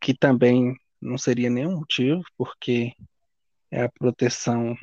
que 0.00 0.14
também 0.14 0.76
não 1.00 1.16
seria 1.18 1.50
nenhum 1.50 1.76
motivo, 1.78 2.22
porque 2.36 2.92
é 3.70 3.82
a 3.84 3.88
proteção 3.90 4.76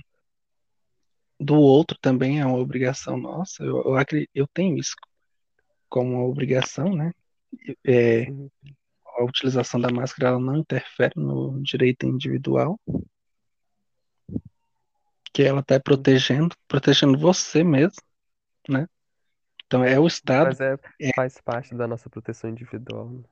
do 1.39 1.55
outro 1.55 1.97
também 2.01 2.41
é 2.41 2.45
uma 2.45 2.57
obrigação 2.57 3.17
nossa. 3.17 3.63
Eu, 3.63 3.83
eu, 3.83 4.27
eu 4.33 4.47
tenho 4.47 4.77
isso 4.77 4.95
como 5.87 6.15
uma 6.15 6.25
obrigação, 6.25 6.93
né? 6.95 7.13
É, 7.85 8.25
a 9.17 9.23
utilização 9.23 9.79
da 9.79 9.89
máscara 9.89 10.29
ela 10.31 10.39
não 10.39 10.57
interfere 10.57 11.13
no 11.15 11.61
direito 11.61 12.05
individual, 12.05 12.79
que 15.33 15.43
ela 15.43 15.61
está 15.61 15.79
protegendo, 15.79 16.55
protegendo 16.67 17.17
você 17.17 17.63
mesmo, 17.63 18.01
né? 18.67 18.87
Então 19.69 19.83
é 19.83 19.99
o 19.99 20.07
Estado, 20.07 20.47
Mas 20.47 20.59
é, 20.59 20.75
é, 20.99 21.11
faz 21.15 21.39
parte 21.39 21.75
da 21.75 21.87
nossa 21.87 22.09
proteção 22.09 22.49
individual. 22.49 23.07
né? 23.07 23.23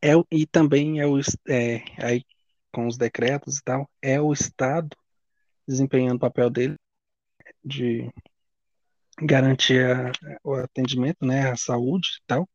é 0.00 0.12
e 0.30 0.46
também 0.46 1.00
é 1.00 1.06
o 1.06 1.18
é, 1.48 1.82
aí 1.98 2.24
com 2.72 2.86
os 2.86 2.96
decretos 2.96 3.58
e 3.58 3.64
tal, 3.64 3.90
é 4.00 4.20
o 4.20 4.32
Estado 4.32 4.96
desempenhando 5.66 6.14
o 6.16 6.20
papel 6.20 6.48
dele 6.48 6.76
de 7.64 8.08
garantir 9.20 9.84
a- 9.84 10.12
o 10.44 10.54
atendimento, 10.54 11.26
né, 11.26 11.50
a 11.50 11.56
saúde 11.56 12.08
e 12.20 12.22
tal, 12.24 12.48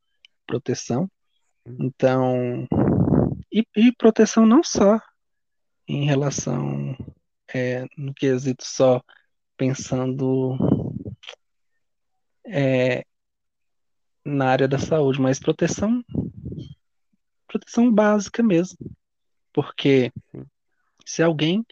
proteção. 0.47 1.11
Então, 1.65 2.65
e, 3.51 3.65
e 3.75 3.91
proteção 3.97 4.45
não 4.45 4.63
só 4.63 4.97
em 5.85 6.05
relação 6.05 6.95
é, 7.53 7.85
no 7.97 8.13
quesito 8.13 8.63
só 8.63 9.01
pensando 9.57 10.57
é, 12.45 13.03
na 14.29 14.47
área 14.47 14.67
da 14.67 14.77
saúde, 14.77 15.19
mas 15.19 15.39
proteção, 15.39 16.03
proteção 17.47 17.91
básica 17.91 18.43
mesmo, 18.43 18.77
porque 19.53 20.11
se 21.05 21.23
alguém 21.23 21.65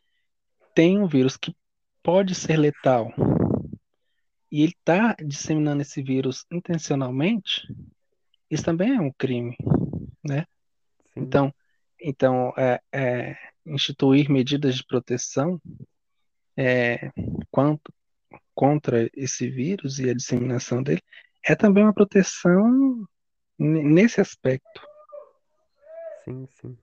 tem 0.73 0.99
um 0.99 1.07
vírus 1.07 1.37
que 1.37 1.55
pode 2.03 2.33
ser 2.35 2.57
letal 2.57 3.13
e 4.51 4.63
ele 4.63 4.73
está 4.77 5.15
disseminando 5.25 5.81
esse 5.81 6.01
vírus 6.01 6.45
intencionalmente, 6.51 7.67
isso 8.49 8.63
também 8.63 8.95
é 8.95 9.01
um 9.01 9.11
crime, 9.11 9.57
né? 10.23 10.45
sim, 11.13 11.19
Então, 11.21 11.53
então 11.99 12.53
é, 12.57 12.81
é, 12.91 13.37
instituir 13.65 14.29
medidas 14.29 14.75
de 14.75 14.85
proteção 14.85 15.61
é, 16.55 17.11
quanto, 17.51 17.93
contra 18.55 19.09
esse 19.13 19.49
vírus 19.49 19.99
e 19.99 20.09
a 20.09 20.13
disseminação 20.13 20.81
dele 20.81 21.01
é 21.47 21.55
também 21.55 21.83
uma 21.83 21.93
proteção 21.93 23.05
nesse 23.59 24.21
aspecto. 24.21 24.81
sim, 26.23 26.47
sim. 26.47 26.77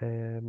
É, 0.00 0.40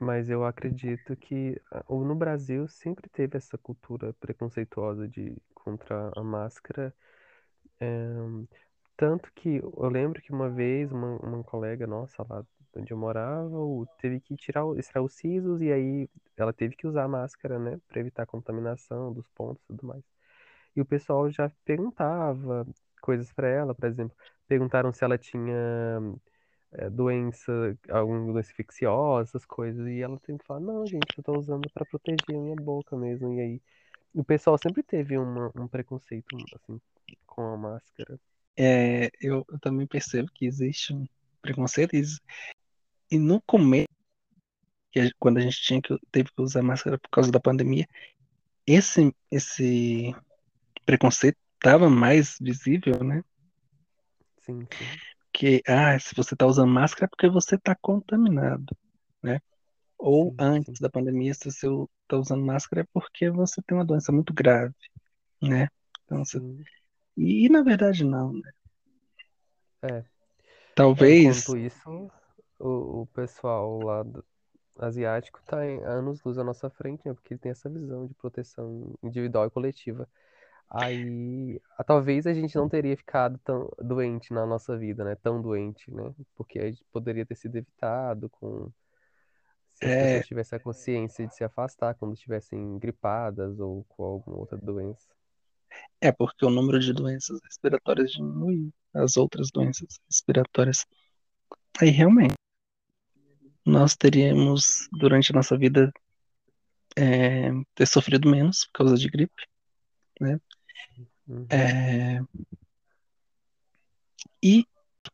mas 0.00 0.28
eu 0.30 0.44
acredito 0.44 1.16
que 1.16 1.60
ah, 1.70 1.84
o- 1.88 2.04
no 2.04 2.14
Brasil 2.14 2.66
sempre 2.68 3.08
teve 3.10 3.36
essa 3.36 3.58
cultura 3.58 4.12
preconceituosa 4.14 5.08
de 5.08 5.36
contra 5.54 6.10
a 6.16 6.22
máscara. 6.22 6.94
É, 7.80 7.88
tanto 8.96 9.32
que 9.34 9.56
eu 9.58 9.88
lembro 9.90 10.22
que 10.22 10.32
uma 10.32 10.50
vez 10.50 10.92
uma, 10.92 11.16
uma 11.18 11.44
colega 11.44 11.86
nossa 11.86 12.24
lá 12.28 12.44
onde 12.76 12.92
eu 12.92 12.98
morava 12.98 13.50
teve 13.98 14.20
que 14.20 14.36
tirar, 14.36 14.64
os 14.66 15.14
sisos 15.14 15.60
e 15.62 15.72
aí 15.72 16.08
ela 16.36 16.52
teve 16.52 16.76
que 16.76 16.86
usar 16.86 17.04
a 17.04 17.08
máscara, 17.08 17.58
né, 17.58 17.78
para 17.88 18.00
evitar 18.00 18.24
a 18.24 18.26
contaminação 18.26 19.12
dos 19.12 19.28
pontos 19.30 19.62
e 19.64 19.66
tudo 19.68 19.86
mais. 19.86 20.04
E 20.74 20.80
o 20.80 20.86
pessoal 20.86 21.30
já 21.30 21.50
perguntava 21.64 22.66
coisas 23.00 23.32
para 23.32 23.48
ela, 23.48 23.74
por 23.74 23.86
exemplo, 23.88 24.16
perguntaram 24.46 24.92
se 24.92 25.04
ela 25.04 25.18
tinha 25.18 25.54
é, 26.72 26.88
doença, 26.88 27.76
alguma 27.90 28.32
doença 28.32 28.52
infecciosa, 28.52 29.30
essas 29.30 29.44
coisas. 29.44 29.86
E 29.86 30.00
ela 30.00 30.18
tem 30.20 30.38
que 30.38 30.46
falar, 30.46 30.60
não, 30.60 30.86
gente, 30.86 31.18
eu 31.18 31.24
tô 31.24 31.38
usando 31.38 31.68
para 31.72 31.84
proteger 31.84 32.36
a 32.36 32.40
minha 32.40 32.56
boca 32.56 32.96
mesmo. 32.96 33.32
E 33.34 33.40
aí, 33.40 33.62
o 34.14 34.24
pessoal 34.24 34.56
sempre 34.58 34.82
teve 34.82 35.18
uma, 35.18 35.50
um 35.56 35.68
preconceito, 35.68 36.36
assim, 36.54 36.80
com 37.26 37.42
a 37.42 37.56
máscara. 37.56 38.18
É, 38.56 39.10
eu, 39.20 39.44
eu 39.48 39.58
também 39.58 39.86
percebo 39.86 40.30
que 40.32 40.46
existe 40.46 40.94
um 40.94 41.06
preconceito. 41.40 41.94
E, 43.10 43.18
no 43.18 43.40
começo, 43.42 43.88
quando 45.18 45.38
a 45.38 45.40
gente 45.40 45.60
tinha 45.62 45.80
que, 45.80 45.96
teve 46.10 46.30
que 46.30 46.42
usar 46.42 46.62
máscara 46.62 46.98
por 46.98 47.08
causa 47.10 47.30
da 47.30 47.40
pandemia, 47.40 47.86
esse, 48.66 49.14
esse 49.30 50.14
preconceito 50.86 51.38
estava 51.58 51.88
mais 51.90 52.36
visível, 52.40 53.02
né? 53.04 53.22
Sim, 54.38 54.66
sim. 54.66 55.00
Que, 55.32 55.62
ah, 55.66 55.98
se 55.98 56.14
você 56.14 56.34
está 56.34 56.46
usando 56.46 56.70
máscara 56.70 57.06
é 57.06 57.08
porque 57.08 57.28
você 57.28 57.54
está 57.56 57.74
contaminado, 57.74 58.76
né? 59.22 59.40
Ou 59.98 60.30
Sim, 60.30 60.38
antes 60.38 60.74
sim. 60.76 60.80
da 60.80 60.90
pandemia, 60.90 61.34
se 61.34 61.50
você 61.50 61.66
está 61.68 62.18
usando 62.18 62.44
máscara 62.44 62.82
é 62.82 62.86
porque 62.92 63.30
você 63.30 63.62
tem 63.62 63.76
uma 63.78 63.84
doença 63.86 64.12
muito 64.12 64.34
grave, 64.34 64.74
né? 65.42 65.68
Então, 66.04 66.24
você... 66.24 66.40
E, 67.16 67.48
na 67.48 67.62
verdade, 67.62 68.04
não, 68.04 68.32
né? 68.34 68.52
É. 69.82 70.04
Talvez, 70.74 71.44
enquanto 71.44 71.56
isso, 71.56 72.10
o, 72.58 73.02
o 73.02 73.06
pessoal 73.08 73.80
lá 73.80 74.02
do- 74.02 74.24
asiático 74.78 75.42
tá 75.46 75.66
em 75.66 75.82
anos-luz 75.84 76.38
à 76.38 76.44
nossa 76.44 76.70
frente, 76.70 77.06
né? 77.06 77.14
Porque 77.14 77.34
ele 77.34 77.40
tem 77.40 77.52
essa 77.52 77.68
visão 77.70 78.06
de 78.06 78.14
proteção 78.14 78.94
individual 79.02 79.46
e 79.46 79.50
coletiva. 79.50 80.08
Aí, 80.74 81.60
talvez 81.86 82.26
a 82.26 82.32
gente 82.32 82.56
não 82.56 82.66
teria 82.66 82.96
ficado 82.96 83.38
tão 83.44 83.70
doente 83.78 84.32
na 84.32 84.46
nossa 84.46 84.74
vida, 84.74 85.04
né? 85.04 85.14
Tão 85.16 85.42
doente, 85.42 85.90
né? 85.90 86.14
Porque 86.34 86.58
a 86.58 86.64
gente 86.64 86.82
poderia 86.90 87.26
ter 87.26 87.34
sido 87.34 87.56
evitado 87.56 88.30
com 88.30 88.72
se 89.74 89.84
as 89.84 89.90
é, 89.90 90.04
pessoas 90.04 90.26
tivessem 90.26 90.56
a 90.56 90.60
consciência 90.60 91.26
de 91.26 91.34
se 91.34 91.44
afastar 91.44 91.94
quando 91.94 92.14
estivessem 92.14 92.78
gripadas 92.78 93.60
ou 93.60 93.84
com 93.84 94.02
alguma 94.02 94.38
outra 94.38 94.56
doença. 94.56 95.06
é 96.00 96.10
porque 96.10 96.46
o 96.46 96.50
número 96.50 96.80
de 96.80 96.94
doenças 96.94 97.38
respiratórias 97.44 98.10
diminui, 98.10 98.70
as 98.94 99.18
outras 99.18 99.50
doenças 99.50 99.98
respiratórias. 100.08 100.86
Aí, 101.82 101.90
realmente, 101.90 102.34
nós 103.62 103.94
teríamos, 103.94 104.88
durante 104.90 105.32
a 105.32 105.34
nossa 105.34 105.56
vida, 105.58 105.92
é, 106.96 107.50
ter 107.74 107.86
sofrido 107.86 108.30
menos 108.30 108.64
por 108.66 108.72
causa 108.72 108.96
de 108.96 109.10
gripe, 109.10 109.46
né? 110.18 110.40
Uhum, 111.26 111.46
É, 111.50 112.20
e 114.42 114.66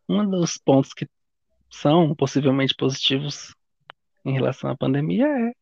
um 0.09 0.29
dos 0.29 0.57
pontos 0.57 0.93
que 0.93 1.07
são 1.71 2.15
possivelmente 2.15 2.75
positivos 2.75 3.55
em 4.25 4.33
relação 4.33 4.71
à 4.71 4.77
pandemia 4.77 5.27
é, 5.27 5.53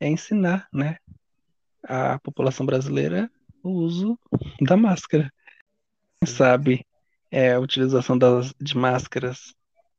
é 0.00 0.08
ensinar, 0.08 0.68
né, 0.72 0.96
a 1.84 2.18
população 2.18 2.66
brasileira 2.66 3.30
o 3.62 3.70
uso 3.70 4.18
da 4.60 4.76
máscara. 4.76 5.32
Quem 6.20 6.34
sabe 6.34 6.86
é, 7.30 7.52
a 7.52 7.60
utilização 7.60 8.18
das, 8.18 8.52
de 8.60 8.76
máscaras 8.76 9.54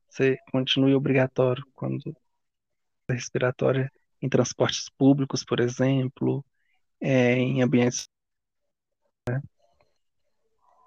se 0.10 0.38
continue 0.52 0.94
obrigatório 0.94 1.64
quando 1.74 2.16
a 3.10 3.14
respiratória 3.14 3.92
em 4.22 4.30
transportes 4.30 4.90
públicos, 4.98 5.44
por 5.44 5.60
exemplo, 5.60 6.46
é, 7.00 7.34
em 7.34 7.62
ambientes. 7.62 8.08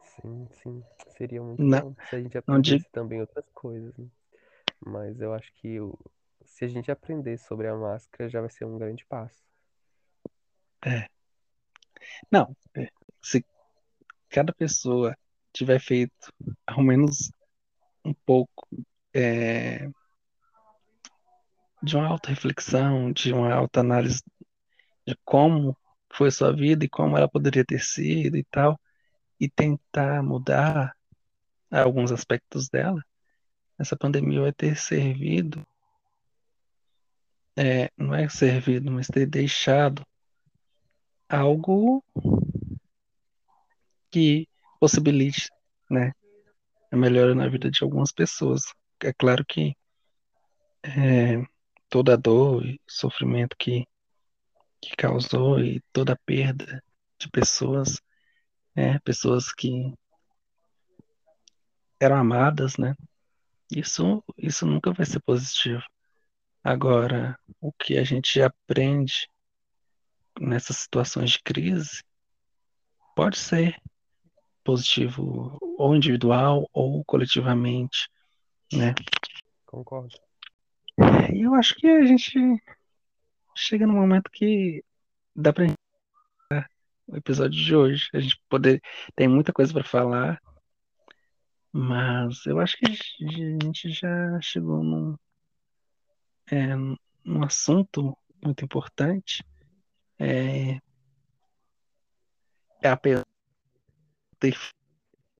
Sim, 0.03 0.47
sim. 0.62 0.85
Seria 1.16 1.42
muito 1.42 1.62
Não, 1.62 1.81
bom 1.81 1.94
se 2.09 2.14
a 2.16 2.20
gente 2.23 2.38
digo, 2.62 2.85
aprendesse 2.85 2.88
também 2.90 3.20
outras 3.20 3.49
coisas, 3.53 3.97
né? 3.97 4.07
Mas 4.81 5.20
eu 5.20 5.35
acho 5.35 5.53
que 5.55 5.81
o- 5.81 5.99
se 6.44 6.64
a 6.64 6.68
gente 6.68 6.90
aprender 6.92 7.38
sobre 7.38 7.68
a 7.68 7.77
máscara 7.77 8.29
já 8.31 8.40
vai 8.40 8.51
ser 8.51 8.64
um 8.66 8.79
grande 8.79 9.05
passo. 9.07 9.44
é, 10.87 11.09
não, 12.31 12.55
é, 12.77 12.88
se 13.23 13.44
cada 14.31 14.53
pessoa 14.55 15.16
tiver 15.53 15.81
feito 15.81 16.33
ao 16.66 16.83
menos 16.83 17.33
um 18.05 18.14
pouco 18.27 18.68
é, 19.14 19.88
de 21.83 21.97
uma 21.97 22.09
auto-reflexão, 22.09 23.12
de 23.12 23.33
uma 23.33 23.53
autoanálise 23.55 24.23
de 25.07 25.16
como 25.25 25.77
foi 26.14 26.31
sua 26.31 26.53
vida 26.53 26.85
e 26.85 26.88
como 26.88 27.16
ela 27.16 27.29
poderia 27.29 27.64
ter 27.64 27.81
sido 27.81 28.37
e 28.37 28.44
tal, 28.44 28.81
e 29.40 29.48
tentar 29.48 30.22
mudar 30.22 30.96
alguns 31.70 32.12
aspectos 32.12 32.68
dela, 32.68 33.03
essa 33.79 33.96
pandemia 33.96 34.42
vai 34.42 34.53
ter 34.53 34.77
servido, 34.77 35.66
é, 37.57 37.90
não 37.96 38.14
é 38.14 38.29
servido, 38.29 38.90
mas 38.90 39.09
ter 39.09 39.27
deixado 39.27 40.05
algo 41.29 42.05
que 44.11 44.46
possibilite, 44.79 45.48
né, 45.90 46.12
a 46.90 46.96
melhora 46.96 47.35
na 47.35 47.48
vida 47.48 47.70
de 47.70 47.83
algumas 47.83 48.12
pessoas. 48.12 48.62
É 49.03 49.12
claro 49.12 49.44
que 49.44 49.77
é, 50.83 51.44
toda 51.88 52.14
a 52.14 52.16
dor 52.16 52.64
e 52.64 52.81
sofrimento 52.87 53.57
que, 53.59 53.87
que 54.85 54.97
causou 54.97 55.59
e 55.61 55.81
toda 55.92 56.12
a 56.12 56.18
perda 56.27 56.83
de 57.18 57.29
pessoas, 57.31 58.01
né, 58.75 58.99
pessoas 59.01 59.53
que 59.53 59.92
eram 61.99 62.16
amadas, 62.16 62.77
né, 62.77 62.94
isso, 63.70 64.23
isso 64.37 64.66
nunca 64.66 64.92
vai 64.92 65.07
ser 65.07 65.20
positivo. 65.20 65.83
Agora, 66.62 67.38
o 67.61 67.73
que 67.73 67.97
a 67.97 68.05
gente 68.05 68.40
aprende 68.40 69.29
nessas 70.40 70.77
situações 70.79 71.33
de 71.33 71.42
crise 71.42 72.03
pode 73.14 73.38
ser 73.38 73.81
positivo 74.62 75.59
ou 75.79 75.94
individual 75.94 76.68
ou 76.73 77.05
coletivamente, 77.05 78.09
né? 78.73 78.94
concordo. 79.66 80.14
Eu 81.35 81.55
acho 81.55 81.75
que 81.75 81.87
a 81.87 82.05
gente 82.05 82.38
chega 83.55 83.87
no 83.87 83.95
momento 83.95 84.31
que 84.31 84.85
dá 85.35 85.53
pra 85.53 85.67
gente 85.67 85.79
o 87.07 87.17
episódio 87.17 87.59
de 87.62 87.77
hoje. 87.77 88.09
A 88.14 88.21
gente 88.21 88.40
poder 88.49 88.81
tem 89.14 89.29
muita 89.29 89.53
coisa 89.53 89.73
para 89.73 89.85
falar, 89.85 90.40
mas 91.73 92.45
eu 92.47 92.59
acho 92.61 92.77
que 92.79 92.87
a 92.87 93.64
gente 93.64 93.90
já 93.90 94.40
chegou 94.40 94.83
num, 94.83 95.17
é, 96.51 96.77
num 97.25 97.45
assunto 97.45 98.17
muito 98.43 98.64
importante. 98.64 99.45
É, 100.19 100.79
é 102.83 102.88
apesar 102.88 103.23
de 103.23 104.38
ter 104.38 104.59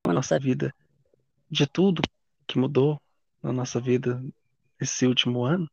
na 0.07 0.13
nossa 0.13 0.39
vida 0.39 0.75
de 1.51 1.67
tudo 1.67 2.03
que 2.47 2.59
mudou 2.59 3.01
na 3.43 3.53
nossa 3.53 3.81
vida 3.81 4.23
esse 4.81 5.07
último 5.07 5.45
ano, 5.45 5.71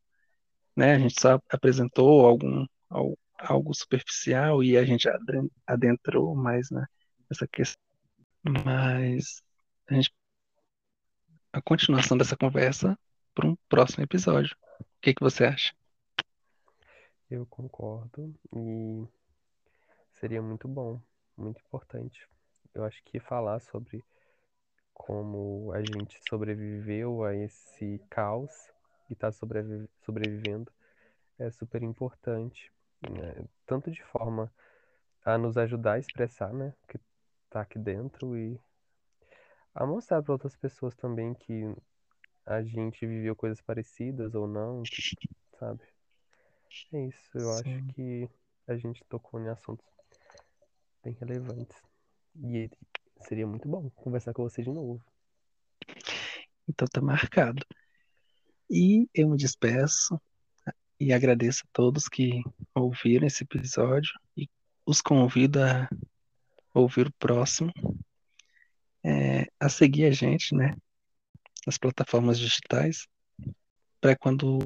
né? 0.75 0.93
A 0.95 0.99
gente 0.99 1.19
só 1.19 1.39
apresentou 1.49 2.25
algum 2.25 2.65
al- 2.89 3.17
algo 3.39 3.73
superficial 3.73 4.63
e 4.63 4.77
a 4.77 4.85
gente 4.85 5.07
adentrou 5.67 6.35
mais, 6.35 6.69
né, 6.71 6.85
nessa 7.29 7.47
questão, 7.47 7.81
mas 8.65 9.41
a 9.89 9.95
gente 9.95 10.11
a 11.53 11.61
continuação 11.61 12.17
dessa 12.17 12.37
conversa 12.37 12.97
para 13.33 13.47
um 13.47 13.55
próximo 13.69 14.03
episódio. 14.03 14.55
O 14.79 14.85
que 15.01 15.13
que 15.13 15.23
você 15.23 15.45
acha? 15.45 15.73
Eu 17.29 17.45
concordo 17.45 18.33
e 18.55 19.07
seria 20.13 20.41
muito 20.41 20.67
bom, 20.67 21.01
muito 21.37 21.59
importante. 21.61 22.27
Eu 22.73 22.83
acho 22.83 23.01
que 23.03 23.19
falar 23.19 23.59
sobre 23.61 24.03
como 24.93 25.71
a 25.73 25.81
gente 25.81 26.19
sobreviveu 26.29 27.23
a 27.23 27.35
esse 27.35 27.99
caos 28.09 28.70
e 29.11 29.13
está 29.13 29.31
sobrevivendo 29.31 30.71
é 31.37 31.51
super 31.51 31.83
importante, 31.83 32.71
né? 33.01 33.45
Tanto 33.65 33.91
de 33.91 34.01
forma 34.03 34.51
a 35.23 35.37
nos 35.37 35.57
ajudar 35.57 35.93
a 35.93 35.99
expressar, 35.99 36.53
né, 36.53 36.73
o 36.83 36.87
que 36.87 36.99
tá 37.49 37.61
aqui 37.61 37.77
dentro 37.77 38.37
e 38.37 38.59
a 39.75 39.85
mostrar 39.85 40.21
para 40.23 40.33
outras 40.33 40.55
pessoas 40.55 40.95
também 40.95 41.33
que 41.33 41.75
a 42.45 42.63
gente 42.63 43.05
viveu 43.05 43.35
coisas 43.35 43.61
parecidas 43.61 44.33
ou 44.33 44.47
não, 44.47 44.83
que, 44.83 45.15
sabe? 45.59 45.81
É 46.93 47.05
isso, 47.05 47.37
eu 47.37 47.51
acho 47.51 47.63
Sim. 47.63 47.87
que 47.93 48.29
a 48.67 48.75
gente 48.75 49.03
tocou 49.05 49.39
em 49.39 49.49
assuntos 49.49 49.85
bem 51.03 51.13
relevantes. 51.13 51.77
E 52.35 52.69
seria 53.19 53.45
muito 53.45 53.67
bom 53.67 53.89
conversar 53.91 54.33
com 54.33 54.43
você 54.43 54.61
de 54.61 54.69
novo. 54.69 55.03
Então 56.67 56.87
tá 56.87 57.01
marcado. 57.01 57.65
E 58.73 59.09
eu 59.13 59.27
me 59.27 59.35
despeço 59.35 60.17
e 60.97 61.11
agradeço 61.11 61.65
a 61.65 61.69
todos 61.73 62.07
que 62.07 62.41
ouviram 62.73 63.27
esse 63.27 63.43
episódio 63.43 64.13
e 64.37 64.49
os 64.85 65.01
convido 65.01 65.61
a 65.61 65.89
ouvir 66.73 67.07
o 67.07 67.13
próximo. 67.19 67.69
É, 69.03 69.45
a 69.59 69.67
seguir 69.67 70.05
a 70.05 70.11
gente, 70.11 70.55
né? 70.55 70.73
Nas 71.67 71.77
plataformas 71.77 72.39
digitais, 72.39 73.09
para 73.99 74.15
quando 74.15 74.59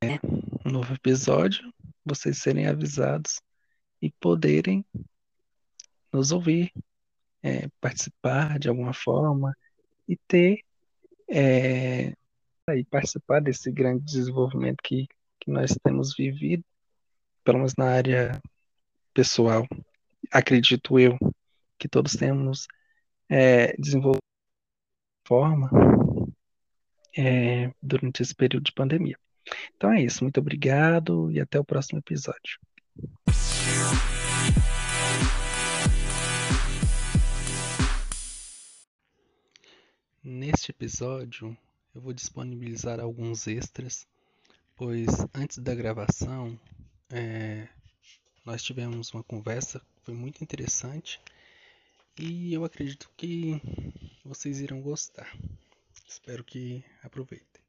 é 0.00 0.20
um 0.64 0.70
novo 0.70 0.94
episódio, 0.94 1.74
vocês 2.04 2.38
serem 2.38 2.68
avisados 2.68 3.40
e 4.00 4.12
poderem 4.12 4.86
nos 6.12 6.30
ouvir, 6.30 6.72
é, 7.42 7.66
participar 7.80 8.60
de 8.60 8.68
alguma 8.68 8.94
forma 8.94 9.56
e 10.06 10.16
ter 10.28 10.62
é, 11.28 12.14
e 12.74 12.84
participar 12.84 13.40
desse 13.40 13.70
grande 13.70 14.04
desenvolvimento 14.04 14.78
que, 14.82 15.06
que 15.38 15.50
nós 15.52 15.76
temos 15.84 16.16
vivido, 16.16 16.64
pelo 17.44 17.58
menos 17.58 17.74
na 17.78 17.86
área 17.86 18.42
pessoal. 19.14 19.64
Acredito 20.32 20.98
eu 20.98 21.16
que 21.78 21.88
todos 21.88 22.14
temos 22.14 22.66
é, 23.28 23.72
desenvolvido 23.76 24.18
de 24.18 25.28
forma 25.28 25.70
é, 27.16 27.70
durante 27.80 28.22
esse 28.22 28.34
período 28.34 28.64
de 28.64 28.72
pandemia. 28.72 29.16
Então 29.76 29.92
é 29.92 30.02
isso, 30.02 30.24
muito 30.24 30.40
obrigado 30.40 31.30
e 31.30 31.38
até 31.38 31.60
o 31.60 31.64
próximo 31.64 32.00
episódio. 32.00 32.58
Neste 40.20 40.72
episódio, 40.72 41.56
eu 41.96 42.02
vou 42.02 42.12
disponibilizar 42.12 43.00
alguns 43.00 43.46
extras, 43.46 44.06
pois 44.76 45.06
antes 45.34 45.56
da 45.56 45.74
gravação 45.74 46.60
é, 47.08 47.66
nós 48.44 48.62
tivemos 48.62 49.10
uma 49.14 49.22
conversa, 49.22 49.80
foi 50.04 50.12
muito 50.12 50.44
interessante 50.44 51.18
e 52.18 52.52
eu 52.52 52.66
acredito 52.66 53.10
que 53.16 53.62
vocês 54.22 54.60
irão 54.60 54.82
gostar. 54.82 55.34
Espero 56.06 56.44
que 56.44 56.84
aproveitem. 57.02 57.62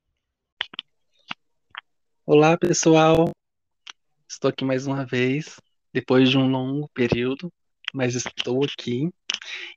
Olá, 2.26 2.58
pessoal. 2.58 3.32
Estou 4.28 4.50
aqui 4.50 4.66
mais 4.66 4.86
uma 4.86 5.06
vez, 5.06 5.58
depois 5.94 6.30
de 6.30 6.38
um 6.38 6.50
longo 6.50 6.90
período, 6.90 7.50
mas 7.94 8.14
estou 8.14 8.66
aqui 8.66 9.10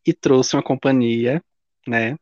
e 0.05 0.13
trouxe 0.13 0.57
uma 0.57 0.63
companhia, 0.63 1.41
né? 1.87 2.19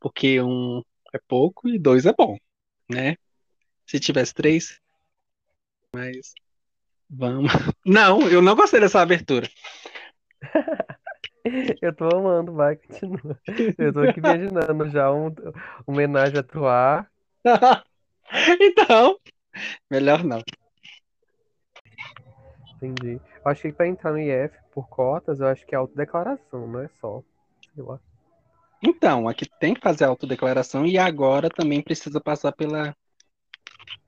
Porque 0.00 0.40
um 0.40 0.82
é 1.12 1.18
pouco 1.26 1.68
e 1.68 1.78
dois 1.78 2.06
é 2.06 2.12
bom, 2.12 2.36
né? 2.90 3.16
Se 3.86 3.98
tivesse 3.98 4.34
três, 4.34 4.80
mas 5.94 6.34
vamos. 7.08 7.50
Não, 7.84 8.28
eu 8.28 8.42
não 8.42 8.54
gostei 8.54 8.80
dessa 8.80 9.00
abertura. 9.00 9.48
Eu 11.80 11.94
tô 11.94 12.04
amando, 12.14 12.52
vai, 12.52 12.76
continua. 12.76 13.40
Eu 13.78 13.92
tô 13.92 14.00
aqui 14.00 14.18
imaginando 14.18 14.90
já 14.90 15.10
um, 15.10 15.28
um 15.28 15.32
homenagem 15.94 16.38
a 16.38 16.42
Troar. 16.42 17.10
então, 18.60 19.18
melhor 19.90 20.22
não. 20.22 20.42
Entendi. 22.74 23.20
Eu 23.36 23.50
acho 23.50 23.62
que 23.62 23.72
para 23.72 23.88
entrar 23.88 24.12
no 24.12 24.18
IF 24.18 24.54
por 24.72 24.88
cotas, 24.88 25.40
eu 25.40 25.46
acho 25.46 25.66
que 25.66 25.74
é 25.74 25.78
autodeclaração, 25.78 26.66
não 26.66 26.80
é 26.80 26.88
só. 27.00 27.22
Sei 27.74 27.82
lá. 27.82 27.98
Então, 28.82 29.28
aqui 29.28 29.46
tem 29.58 29.74
que 29.74 29.80
fazer 29.80 30.04
a 30.04 30.08
autodeclaração 30.08 30.86
e 30.86 30.96
agora 30.96 31.48
também 31.48 31.82
precisa 31.82 32.20
passar 32.20 32.52
pela 32.52 32.96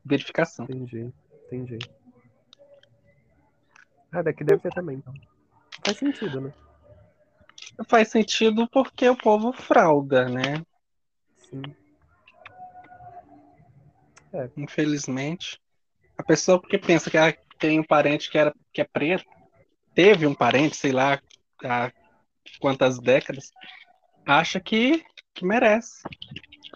verificação. 0.04 0.64
Entendi, 0.64 1.12
entendi. 1.46 1.78
Ah, 4.12 4.22
daqui 4.22 4.44
deve 4.44 4.61
ter 4.61 4.72
também, 4.72 4.96
então. 4.96 5.14
Faz 5.85 5.98
sentido, 5.98 6.40
né? 6.40 6.52
Faz 7.88 8.09
sentido 8.09 8.68
porque 8.68 9.09
o 9.09 9.16
povo 9.16 9.52
frauda, 9.52 10.28
né? 10.28 10.62
Sim. 11.38 11.62
É. 14.33 14.48
Infelizmente. 14.56 15.61
A 16.16 16.22
pessoa 16.22 16.61
porque 16.61 16.78
pensa 16.78 17.11
que 17.11 17.16
ela 17.16 17.35
tem 17.59 17.80
um 17.80 17.85
parente 17.85 18.30
que, 18.30 18.38
era, 18.38 18.54
que 18.72 18.80
é 18.80 18.85
preto, 18.85 19.24
teve 19.94 20.26
um 20.26 20.35
parente, 20.35 20.76
sei 20.76 20.92
lá, 20.92 21.20
há 21.64 21.90
quantas 22.59 22.98
décadas, 22.98 23.50
acha 24.26 24.61
que, 24.61 25.04
que 25.35 25.44
merece 25.44 26.02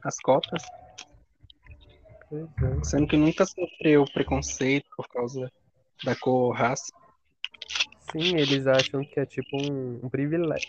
as 0.02 0.18
cotas. 0.18 0.62
É. 2.33 2.85
Sendo 2.85 3.07
que 3.07 3.16
nunca 3.16 3.44
sofreu 3.46 4.04
preconceito 4.12 4.87
por 4.96 5.09
causa 5.09 5.50
da 6.04 6.16
cor, 6.16 6.54
raça. 6.54 6.92
Sim, 8.11 8.37
eles 8.37 8.66
acham 8.66 9.04
que 9.04 9.18
é 9.18 9.26
tipo 9.26 9.57
um, 9.57 10.00
um 10.02 10.09
privilégio. 10.09 10.68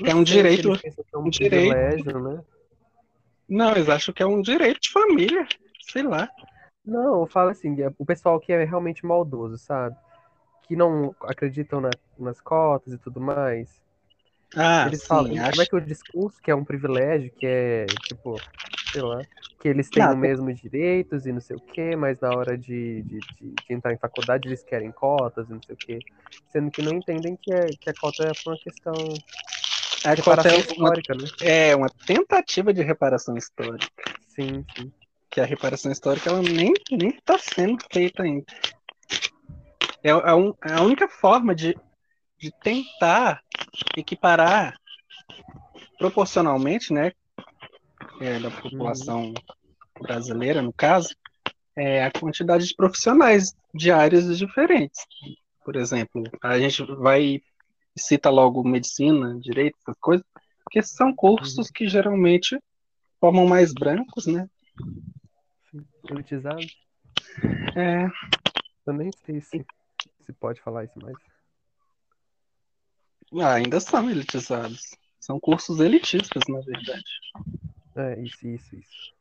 Não 0.00 0.10
é 0.10 0.14
um 0.14 0.22
direito. 0.22 0.72
É 1.12 1.18
um, 1.18 1.26
um 1.26 1.30
direito. 1.30 2.18
né? 2.18 2.42
Não, 3.48 3.72
eles 3.72 3.88
acham 3.88 4.12
que 4.12 4.22
é 4.22 4.26
um 4.26 4.42
direito 4.42 4.80
de 4.80 4.90
família. 4.90 5.46
Sei 5.80 6.02
lá. 6.02 6.28
Não, 6.84 7.26
fala 7.26 7.52
assim, 7.52 7.80
é 7.80 7.92
o 7.98 8.04
pessoal 8.04 8.38
que 8.38 8.52
é 8.52 8.64
realmente 8.64 9.04
maldoso, 9.04 9.56
sabe? 9.58 9.96
Que 10.66 10.76
não 10.76 11.14
acreditam 11.22 11.80
na, 11.80 11.90
nas 12.18 12.40
cotas 12.40 12.92
e 12.92 12.98
tudo 12.98 13.20
mais. 13.20 13.82
Ah, 14.56 14.86
eles 14.86 15.02
sim, 15.02 15.06
falam, 15.06 15.32
acho... 15.32 15.50
como 15.50 15.62
é 15.62 15.66
que 15.66 15.76
o 15.76 15.80
discurso 15.80 16.40
que 16.40 16.50
é 16.50 16.54
um 16.54 16.64
privilégio, 16.64 17.30
que 17.30 17.46
é, 17.46 17.86
tipo, 18.08 18.40
sei 18.90 19.02
lá, 19.02 19.20
que 19.60 19.68
eles 19.68 19.90
têm 19.90 20.08
os 20.08 20.16
mesmos 20.16 20.58
direitos 20.58 21.26
e 21.26 21.32
não 21.32 21.40
sei 21.40 21.56
o 21.56 21.60
quê, 21.60 21.94
mas 21.94 22.18
na 22.20 22.30
hora 22.30 22.56
de, 22.56 23.02
de, 23.02 23.18
de, 23.18 23.54
de, 23.66 23.74
entrar 23.74 23.92
em 23.92 23.98
faculdade 23.98 24.48
eles 24.48 24.62
querem 24.62 24.90
cotas 24.90 25.48
e 25.50 25.52
não 25.52 25.60
sei 25.60 25.74
o 25.74 25.78
quê. 25.78 25.98
Sendo 26.48 26.70
que 26.70 26.80
não 26.80 26.94
entendem 26.94 27.36
que, 27.36 27.52
é, 27.52 27.68
que 27.68 27.90
a 27.90 27.94
cota 27.94 28.24
é 28.24 28.32
uma 28.46 28.56
questão 28.56 28.94
a 30.04 30.22
cota 30.22 30.48
é 30.48 30.60
histórica, 30.60 31.14
uma, 31.14 31.22
né? 31.22 31.28
É, 31.40 31.76
uma 31.76 31.90
tentativa 32.06 32.72
de 32.72 32.82
reparação 32.82 33.36
histórica. 33.36 33.90
Sim, 34.28 34.64
sim. 34.76 34.92
Que 35.28 35.40
a 35.40 35.44
reparação 35.44 35.90
histórica 35.90 36.30
ela 36.30 36.40
nem, 36.42 36.72
nem 36.92 37.10
tá 37.24 37.36
sendo 37.38 37.84
feita 37.92 38.22
ainda. 38.22 38.46
É 40.04 40.10
é 40.10 40.12
é 40.12 40.72
a 40.74 40.82
única 40.82 41.08
forma 41.08 41.54
de, 41.54 41.76
de 42.38 42.50
tentar 42.62 43.42
equiparar 43.96 44.78
proporcionalmente, 45.98 46.92
né, 46.92 47.12
é, 48.20 48.38
da 48.38 48.50
população 48.50 49.32
brasileira, 50.00 50.60
no 50.60 50.72
caso, 50.72 51.14
é 51.74 52.04
a 52.04 52.10
quantidade 52.10 52.66
de 52.66 52.74
profissionais 52.74 53.54
de 53.74 53.90
áreas 53.90 54.36
diferentes. 54.36 55.06
Por 55.64 55.76
exemplo, 55.76 56.22
a 56.42 56.58
gente 56.58 56.82
vai 56.96 57.40
cita 57.96 58.30
logo 58.30 58.62
medicina, 58.62 59.38
direito, 59.40 59.76
essas 59.80 59.96
coisas, 59.98 60.26
porque 60.64 60.82
são 60.82 61.14
cursos 61.14 61.66
uhum. 61.66 61.72
que 61.74 61.88
geralmente 61.88 62.58
formam 63.20 63.46
mais 63.46 63.72
brancos, 63.72 64.26
né? 64.26 64.48
Elitizados. 66.08 66.76
É. 67.74 68.06
Eu 68.86 68.92
nem 68.92 69.10
sei 69.24 69.40
se, 69.40 69.66
se 70.20 70.32
pode 70.34 70.60
falar 70.60 70.84
isso 70.84 70.98
mais. 71.00 71.16
Ah, 73.34 73.54
ainda 73.54 73.80
são 73.80 74.08
elitizados. 74.10 74.96
São 75.18 75.40
cursos 75.40 75.80
elitistas, 75.80 76.42
na 76.48 76.60
verdade. 76.60 77.04
É, 77.96 78.20
isso, 78.20 78.46
isso, 78.46 78.76
isso. 78.76 79.14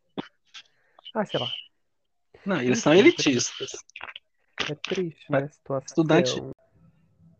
Ah, 1.15 1.25
sei 1.25 1.39
lá. 1.39 1.51
Não, 2.45 2.61
eles 2.61 2.79
são 2.79 2.93
elitistas. 2.93 3.71
É 4.69 4.75
triste, 4.75 5.31
né? 5.31 5.47
Situação. 5.49 5.85
Estudante. 5.87 6.41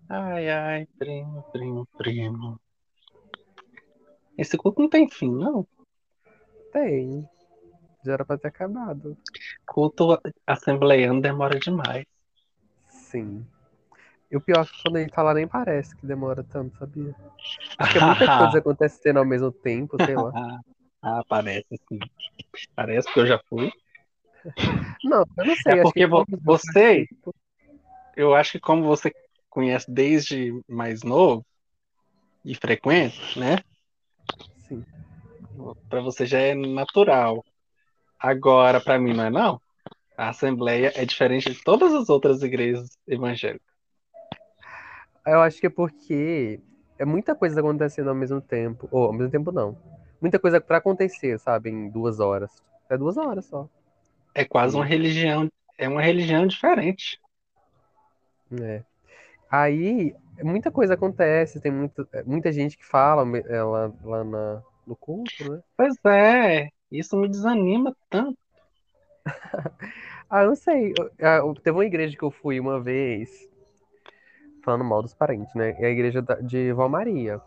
Ai, 0.10 0.50
ai, 0.50 0.88
primo, 0.98 1.44
primo, 1.52 1.86
primo. 1.98 2.60
Esse 4.38 4.58
culto 4.58 4.82
não 4.82 4.90
tem 4.90 5.10
fim, 5.10 5.32
não? 5.32 5.68
Tem. 6.72 7.28
Já 8.04 8.14
era 8.14 8.26
pra 8.26 8.38
ter 8.38 8.50
acabado. 8.50 9.18
Culto 9.66 10.20
assembleiano 10.46 11.22
demora 11.22 11.60
demais. 11.60 12.06
Sim. 12.88 13.46
E 14.36 14.38
o 14.38 14.42
pior 14.42 14.64
é 14.64 14.66
que 14.66 14.84
quando 14.84 14.98
gente 14.98 15.12
tá 15.14 15.24
lá 15.24 15.34
nem 15.34 15.48
parece 15.48 15.96
que 15.96 16.06
demora 16.06 16.44
tanto, 16.44 16.78
sabia? 16.78 17.16
Acho 17.78 17.92
que 17.94 17.98
é 17.98 18.02
muita 18.02 18.38
coisa 18.38 18.58
acontecendo 18.60 19.18
ao 19.18 19.26
mesmo 19.26 19.50
tempo, 19.50 19.96
sei 20.04 20.14
lá. 20.14 20.30
ah, 21.02 21.24
parece 21.30 21.80
sim. 21.88 22.00
Parece 22.76 23.14
que 23.14 23.18
eu 23.22 23.26
já 23.26 23.40
fui. 23.48 23.72
Não, 25.06 25.26
eu 25.38 25.46
não 25.46 25.56
sei. 25.56 25.80
É 25.80 25.82
porque 25.82 26.06
você. 26.06 27.08
Eu 28.14 28.36
acho 28.36 28.52
que 28.52 28.60
como 28.60 28.84
você 28.84 29.10
conhece 29.50 29.90
desde 29.90 30.52
mais 30.68 31.02
novo 31.02 31.46
e 32.44 32.54
frequente, 32.56 33.40
né? 33.40 33.60
Sim. 34.68 34.84
Para 35.88 36.02
você 36.02 36.26
já 36.26 36.40
é 36.40 36.54
natural. 36.54 37.42
Agora, 38.20 38.82
para 38.82 39.00
mim, 39.00 39.14
não 39.14 39.24
é 39.24 39.30
não? 39.30 39.62
A 40.18 40.28
Assembleia 40.28 40.92
é 40.94 41.06
diferente 41.06 41.54
de 41.54 41.64
todas 41.64 41.94
as 41.94 42.10
outras 42.10 42.44
igrejas 42.44 42.98
evangélicas. 43.08 43.75
Eu 45.26 45.42
acho 45.42 45.60
que 45.60 45.68
é 45.68 45.70
porque 45.70 46.60
é 46.98 47.06
muita 47.06 47.36
coisa 47.36 47.60
acontecendo 47.60 48.10
ao 48.10 48.16
mesmo 48.16 48.40
tempo. 48.42 48.88
Ou 48.92 49.06
ao 49.06 49.14
mesmo 49.14 49.32
tempo 49.32 49.52
não. 49.52 49.78
Muita 50.22 50.40
coisa 50.40 50.62
para 50.62 50.78
acontecer, 50.78 51.40
sabe, 51.40 51.70
em 51.70 51.90
duas 51.90 52.20
horas. 52.20 52.52
É 52.90 52.98
duas 52.98 53.18
horas 53.18 53.46
só. 53.46 53.68
É 54.34 54.46
quase 54.46 54.76
uma 54.76 54.86
religião. 54.86 55.50
É 55.78 55.88
uma 55.90 56.02
religião 56.02 56.46
diferente. 56.48 57.20
É. 58.62 58.84
Aí 59.50 60.16
muita 60.44 60.72
coisa 60.72 60.94
acontece, 60.94 61.60
tem 61.60 61.72
muita, 61.72 62.08
muita 62.26 62.52
gente 62.52 62.78
que 62.78 62.86
fala 62.86 63.26
é, 63.48 63.64
lá, 63.64 63.92
lá 64.04 64.24
na, 64.24 64.62
no 64.86 64.96
culto, 64.96 65.32
né? 65.50 65.62
Pois 65.78 65.96
é, 66.06 66.70
isso 66.92 67.18
me 67.18 67.28
desanima 67.28 67.96
tanto. 68.10 68.38
Ah, 70.28 70.42
eu 70.42 70.48
não 70.48 70.56
sei. 70.56 70.92
eu- 70.98 71.12
eu- 71.20 71.54
Teve 71.54 71.78
uma 71.78 71.86
igreja 71.86 72.18
que 72.18 72.24
eu 72.24 72.32
fui 72.32 72.60
uma 72.60 72.82
vez, 72.82 73.48
falando 74.66 74.84
mal 74.86 75.04
dos 75.04 75.14
parentes, 75.14 75.56
né? 75.56 75.72
É 75.80 75.88
a 75.88 75.92
igreja 75.92 76.24
de 76.44 76.74
Vó 76.74 76.90
Maria. 76.90 77.42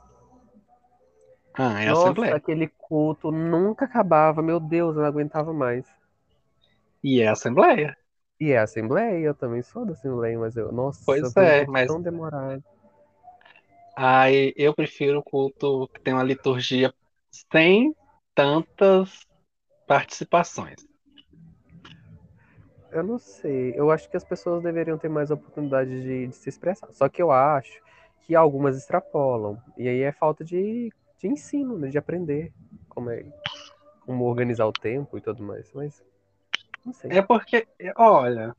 Ah, 1.55 1.83
é 1.83 1.89
a 1.89 1.93
Nossa, 1.93 1.93
Assembleia. 1.93 2.37
aquele 2.37 2.69
culto 2.69 3.33
nunca 3.33 3.85
acabava. 3.85 4.41
Meu 4.43 4.61
Deus, 4.61 4.95
eu 4.95 5.03
não 5.03 5.09
aguentava 5.09 5.53
mais. 5.53 5.85
E 7.03 7.21
é 7.21 7.27
a 7.29 7.33
Assembleia. 7.33 7.97
E 8.41 8.51
é 8.51 8.59
a 8.59 8.65
Assembleia, 8.65 9.21
eu 9.21 9.33
também 9.35 9.63
sou 9.63 9.87
da 9.87 9.93
Assembleia, 9.93 10.37
mas 10.39 10.57
eu, 10.57 10.73
nossa, 10.73 11.01
Pois 11.05 11.37
é, 11.37 11.67
mas 11.67 11.87
tão 11.87 12.03
demorado. 12.03 12.63
aí 13.97 14.53
eu 14.57 14.75
prefiro 14.75 15.19
o 15.21 15.23
culto 15.25 15.89
que 15.89 16.01
tem 16.01 16.15
uma 16.15 16.23
liturgia 16.23 16.95
sem 17.53 17.95
tantas 18.35 19.27
participações. 19.87 20.77
Eu 22.91 23.03
não 23.03 23.19
sei. 23.19 23.73
Eu 23.77 23.91
acho 23.91 24.09
que 24.09 24.17
as 24.17 24.25
pessoas 24.25 24.63
deveriam 24.63 24.99
ter 24.99 25.09
mais 25.09 25.31
oportunidade 25.31 25.91
de, 25.91 26.27
de 26.29 26.35
se 26.35 26.49
expressar. 26.49 26.89
Só 26.93 27.09
que 27.09 27.23
eu 27.23 27.31
acho 27.31 27.81
que 28.23 28.35
algumas 28.35 28.77
extrapolam. 28.77 29.59
E 29.77 29.89
aí 29.89 30.03
é 30.03 30.13
falta 30.13 30.45
de, 30.45 30.93
de 31.19 31.29
ensino, 31.29 31.79
né? 31.79 31.89
De 31.89 31.99
aprender 31.99 32.53
como, 32.89 33.11
é, 33.11 33.25
como 34.05 34.25
organizar 34.25 34.67
o 34.67 34.73
tempo 34.73 35.19
e 35.19 35.21
tudo 35.21 35.43
mais. 35.43 35.71
Mas 35.73 36.03
não 36.85 36.93
sei. 36.93 37.11
É 37.13 37.23
porque, 37.23 37.67
olha, 37.97 38.57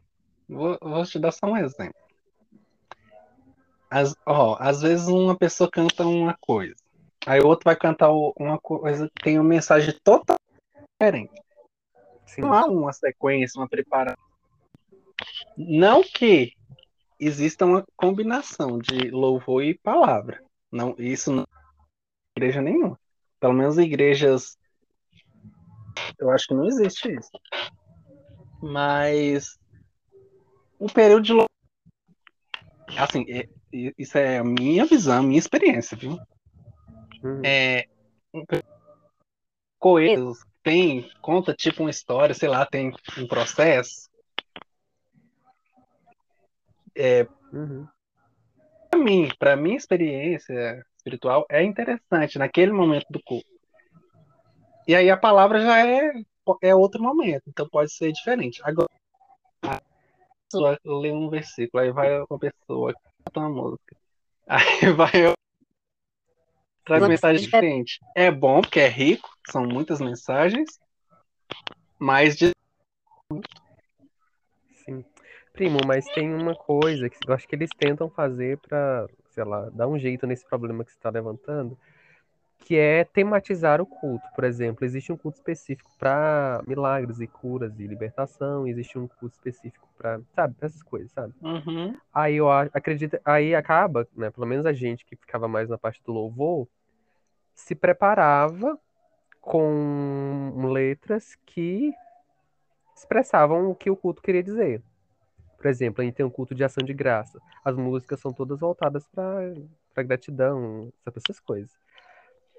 vou, 0.48 0.78
vou 0.82 1.04
te 1.04 1.18
dar 1.18 1.32
só 1.32 1.48
um 1.48 1.58
exemplo. 1.58 1.96
Às, 3.90 4.16
ó, 4.26 4.56
às 4.60 4.82
vezes 4.82 5.08
uma 5.08 5.36
pessoa 5.36 5.70
canta 5.70 6.06
uma 6.06 6.38
coisa, 6.40 6.76
aí 7.26 7.40
o 7.40 7.48
outro 7.48 7.64
vai 7.66 7.76
cantar 7.76 8.12
uma 8.12 8.60
coisa 8.60 9.10
que 9.10 9.24
tem 9.24 9.40
uma 9.40 9.50
mensagem 9.50 9.96
totalmente 10.04 10.40
diferente. 10.94 11.42
Sim. 12.30 12.42
Não 12.42 12.54
há 12.54 12.66
uma 12.66 12.94
sequência, 12.94 13.60
uma 13.60 13.68
preparação. 13.68 14.24
Não 15.58 16.04
que 16.04 16.54
exista 17.20 17.66
uma 17.66 17.84
combinação 17.96 18.78
de 18.78 19.10
louvor 19.10 19.64
e 19.64 19.78
palavra. 19.78 20.42
Não, 20.72 20.96
isso 21.00 21.32
não 21.32 21.44
é 21.44 21.46
igreja 22.38 22.62
nenhuma. 22.62 23.00
Pelo 23.40 23.54
menos 23.54 23.78
igrejas. 23.80 24.58
Eu 26.20 26.30
acho 26.30 26.48
que 26.48 26.54
não 26.54 26.66
existe 26.66 27.12
isso. 27.12 27.32
Mas 28.62 29.58
o 30.78 30.88
período 30.88 31.24
de 31.24 31.34
louvor. 31.34 31.50
Assim, 32.96 33.26
é- 33.28 33.50
isso 33.98 34.18
é 34.18 34.38
a 34.38 34.44
minha 34.44 34.86
visão, 34.86 35.20
a 35.20 35.24
minha 35.24 35.40
experiência, 35.40 35.98
viu? 35.98 36.18
Uhum. 37.24 37.42
É. 37.44 37.86
Coelhos 39.80 40.44
tem, 40.70 41.10
conta 41.20 41.52
tipo 41.52 41.82
uma 41.82 41.90
história, 41.90 42.36
sei 42.36 42.48
lá, 42.48 42.64
tem 42.64 42.94
um 43.18 43.28
processo. 43.28 44.08
É, 46.96 47.28
Uhum. 47.52 47.88
Para 48.92 49.00
mim, 49.00 49.30
para 49.40 49.56
minha 49.56 49.76
experiência 49.76 50.86
espiritual, 50.98 51.44
é 51.50 51.64
interessante 51.64 52.38
naquele 52.38 52.72
momento 52.72 53.08
do 53.10 53.20
culto. 53.24 53.50
E 54.88 54.96
aí 54.96 55.10
a 55.10 55.18
palavra 55.18 55.60
já 55.60 55.88
é, 55.88 56.12
é 56.62 56.76
outro 56.76 57.02
momento, 57.02 57.44
então 57.48 57.68
pode 57.68 57.92
ser 57.92 58.12
diferente. 58.12 58.62
Agora, 58.64 58.90
a 59.64 59.82
pessoa 60.46 60.78
lê 60.86 61.12
um 61.12 61.30
versículo, 61.30 61.82
aí 61.82 61.92
vai 61.92 62.22
uma 62.22 62.40
pessoa 62.40 62.94
canta 63.24 63.40
uma 63.40 63.50
música, 63.50 63.96
aí 64.48 64.92
vai 64.94 65.12
outra 66.96 67.08
mensagem 67.08 67.42
diferente. 67.42 68.00
É 68.16 68.30
bom 68.32 68.62
porque 68.62 68.80
é 68.80 68.88
rico, 68.88 69.30
são 69.50 69.66
muitas 69.66 70.00
mensagens, 70.00 70.80
mas 71.98 72.36
de- 72.36 72.52
Sim. 74.86 75.04
Primo, 75.54 75.80
mas 75.86 76.06
tem 76.06 76.34
uma 76.34 76.56
coisa 76.56 77.10
que 77.10 77.18
eu 77.28 77.34
acho 77.34 77.48
que 77.48 77.56
eles 77.56 77.72
tentam 77.78 78.10
fazer 78.10 78.58
pra, 78.60 79.08
sei 79.30 79.44
lá, 79.44 79.70
dar 79.72 79.88
um 79.88 80.00
jeito 80.00 80.26
nesse 80.26 80.46
problema 80.48 80.86
que 80.86 80.92
você 80.92 80.98
está 80.98 81.10
levantando, 81.10 81.78
que 82.66 82.78
é 82.78 83.04
tematizar 83.04 83.82
o 83.82 83.86
culto. 83.86 84.30
Por 84.34 84.44
exemplo, 84.44 84.86
existe 84.86 85.12
um 85.12 85.18
culto 85.18 85.38
específico 85.38 85.92
para 85.98 86.62
milagres 86.66 87.20
e 87.20 87.28
curas 87.28 87.78
e 87.80 87.88
libertação, 87.88 88.68
existe 88.68 88.98
um 88.98 89.08
culto 89.08 89.36
específico 89.36 89.88
para, 89.98 90.22
sabe, 90.34 90.54
pra 90.56 90.68
essas 90.68 90.84
coisas, 90.84 91.12
sabe? 91.12 91.34
Uhum. 91.42 91.96
Aí 92.14 92.36
eu 92.36 92.50
acredito, 92.50 93.20
aí 93.26 93.54
acaba, 93.54 94.08
né, 94.16 94.30
pelo 94.30 94.48
menos 94.48 94.66
a 94.66 94.74
gente 94.74 95.06
que 95.06 95.16
ficava 95.16 95.48
mais 95.48 95.68
na 95.70 95.78
parte 95.78 96.02
do 96.04 96.12
louvor, 96.12 96.68
se 97.60 97.76
preparava 97.76 98.80
com 99.42 100.68
letras 100.72 101.36
que 101.46 101.94
expressavam 102.96 103.70
o 103.70 103.76
que 103.76 103.90
o 103.90 103.96
culto 103.96 104.22
queria 104.22 104.44
dizer. 104.44 104.82
Por 105.58 105.68
exemplo, 105.68 106.02
a 106.02 106.06
gente 106.06 106.16
tem 106.16 106.26
um 106.26 106.30
culto 106.30 106.56
de 106.56 106.64
ação 106.64 106.84
de 106.84 106.94
graça. 106.94 107.40
As 107.64 107.76
músicas 107.76 108.20
são 108.20 108.32
todas 108.34 108.60
voltadas 108.60 109.06
para 109.10 110.04
gratidão, 110.04 110.92
essas 111.16 111.40
coisas. 111.40 111.72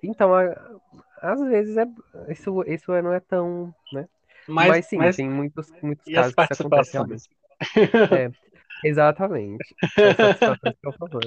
Então, 0.02 0.34
a- 0.34 0.80
às 1.22 1.40
vezes 1.40 1.76
é, 1.76 1.86
isso, 2.28 2.62
isso 2.66 2.92
não 3.02 3.12
é 3.12 3.20
tão, 3.20 3.74
né? 3.92 4.06
mas, 4.46 4.68
Mas, 4.68 4.86
sim, 4.86 4.96
mas 4.98 5.16
tem 5.16 5.30
muitos, 5.30 5.70
muitos 5.82 6.06
e 6.06 6.16
as 6.16 6.34
casos 6.34 6.34
que 6.34 6.52
isso 6.52 6.62
acontece 6.62 6.92
realmente. 6.92 7.28
É, 8.12 8.30
exatamente. 8.84 9.76
As 9.98 10.16
satisfações, 10.16 10.76
favor. 10.98 11.22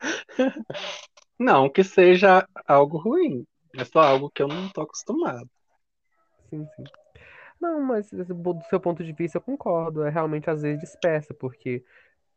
Não 1.38 1.68
que 1.68 1.84
seja 1.84 2.46
algo 2.66 2.96
ruim, 2.96 3.46
é 3.76 3.84
só 3.84 4.00
algo 4.00 4.30
que 4.30 4.42
eu 4.42 4.48
não 4.48 4.68
tô 4.70 4.80
acostumado. 4.82 5.48
Sim, 6.50 6.66
sim. 6.76 6.84
Não, 7.60 7.80
mas 7.80 8.10
do 8.10 8.62
seu 8.68 8.80
ponto 8.80 9.02
de 9.02 9.12
vista 9.12 9.38
eu 9.38 9.42
concordo. 9.42 10.02
É 10.04 10.10
realmente 10.10 10.48
às 10.48 10.62
vezes 10.62 10.80
dispersa, 10.80 11.34
porque 11.34 11.84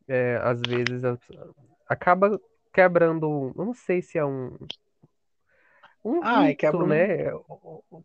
é, 0.07 0.37
às 0.43 0.59
vezes 0.61 1.03
acaba 1.87 2.39
quebrando. 2.73 3.53
Eu 3.55 3.65
não 3.65 3.73
sei 3.73 4.01
se 4.01 4.17
é 4.17 4.25
um. 4.25 4.55
Um 6.03 6.21
Ai, 6.23 6.49
rito, 6.49 6.59
quebra 6.61 6.83
um- 6.83 6.87
né? 6.87 7.07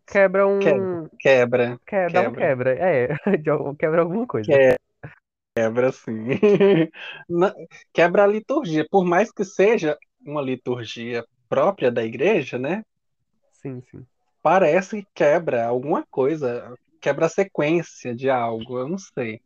Quebra 0.05 0.47
um. 0.47 1.07
Quebra. 1.17 1.79
Quebra, 1.85 2.09
dá 2.11 2.23
quebra. 2.23 2.41
quebra. 2.41 2.75
É, 2.77 3.07
quebra 3.79 4.01
alguma 4.01 4.27
coisa. 4.27 4.51
Que- 4.51 4.77
quebra 5.57 5.91
sim. 5.91 6.27
Quebra 7.93 8.23
a 8.23 8.27
liturgia, 8.27 8.85
por 8.89 9.05
mais 9.05 9.31
que 9.31 9.45
seja 9.45 9.97
uma 10.25 10.41
liturgia 10.41 11.25
própria 11.49 11.91
da 11.91 12.03
igreja, 12.03 12.57
né? 12.57 12.83
Sim, 13.51 13.81
sim. 13.89 14.05
Parece 14.41 15.01
que 15.01 15.07
quebra 15.13 15.65
alguma 15.65 16.05
coisa, 16.09 16.75
quebra 17.01 17.25
a 17.25 17.29
sequência 17.29 18.15
de 18.15 18.29
algo, 18.29 18.77
eu 18.79 18.87
não 18.87 18.97
sei. 18.97 19.41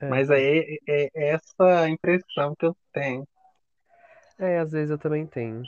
É, 0.00 0.10
Mas 0.10 0.30
é. 0.30 0.40
é, 0.40 0.76
é- 0.88 1.10
é 1.14 1.28
essa 1.34 1.88
impressão 1.88 2.54
que 2.58 2.66
eu 2.66 2.76
tenho. 2.92 3.26
É, 4.38 4.58
às 4.58 4.72
vezes 4.72 4.90
eu 4.90 4.98
também 4.98 5.26
tenho. 5.26 5.62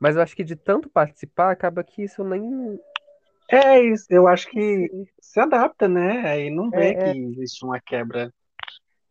Mas 0.00 0.16
eu 0.16 0.22
acho 0.22 0.34
que 0.36 0.44
de 0.44 0.56
tanto 0.56 0.88
participar, 0.88 1.50
acaba 1.50 1.82
que 1.82 2.02
isso 2.02 2.22
nem. 2.24 2.78
É 3.50 3.80
isso, 3.82 4.06
eu 4.10 4.28
acho 4.28 4.48
que 4.50 4.88
se 5.20 5.40
adapta, 5.40 5.88
né? 5.88 6.28
Aí 6.28 6.50
não 6.50 6.70
vê 6.70 6.94
É, 6.94 7.10
é. 7.10 7.14
que 7.14 7.18
existe 7.18 7.64
uma 7.64 7.80
quebra 7.80 8.30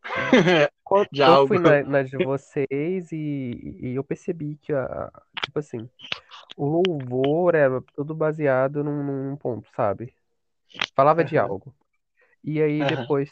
Quando 0.88 1.10
de 1.12 1.22
eu 1.22 1.34
algo. 1.34 1.48
fui 1.48 1.60
na, 1.60 1.84
na 1.84 2.04
de 2.04 2.18
vocês 2.18 3.12
e, 3.12 3.78
e 3.82 3.96
eu 3.96 4.04
percebi 4.04 4.56
que, 4.58 4.74
a, 4.74 5.12
tipo 5.44 5.60
assim, 5.60 5.88
o 6.56 6.66
louvor 6.66 7.56
era 7.56 7.82
tudo 7.96 8.16
baseado 8.16 8.84
num, 8.84 9.04
num 9.04 9.36
ponto, 9.36 9.70
sabe? 9.76 10.14
Falava 10.96 11.24
de 11.24 11.38
Aham. 11.38 11.50
algo. 11.50 11.76
E 12.44 12.62
aí 12.62 12.84
Aham. 12.84 12.96
depois. 12.96 13.30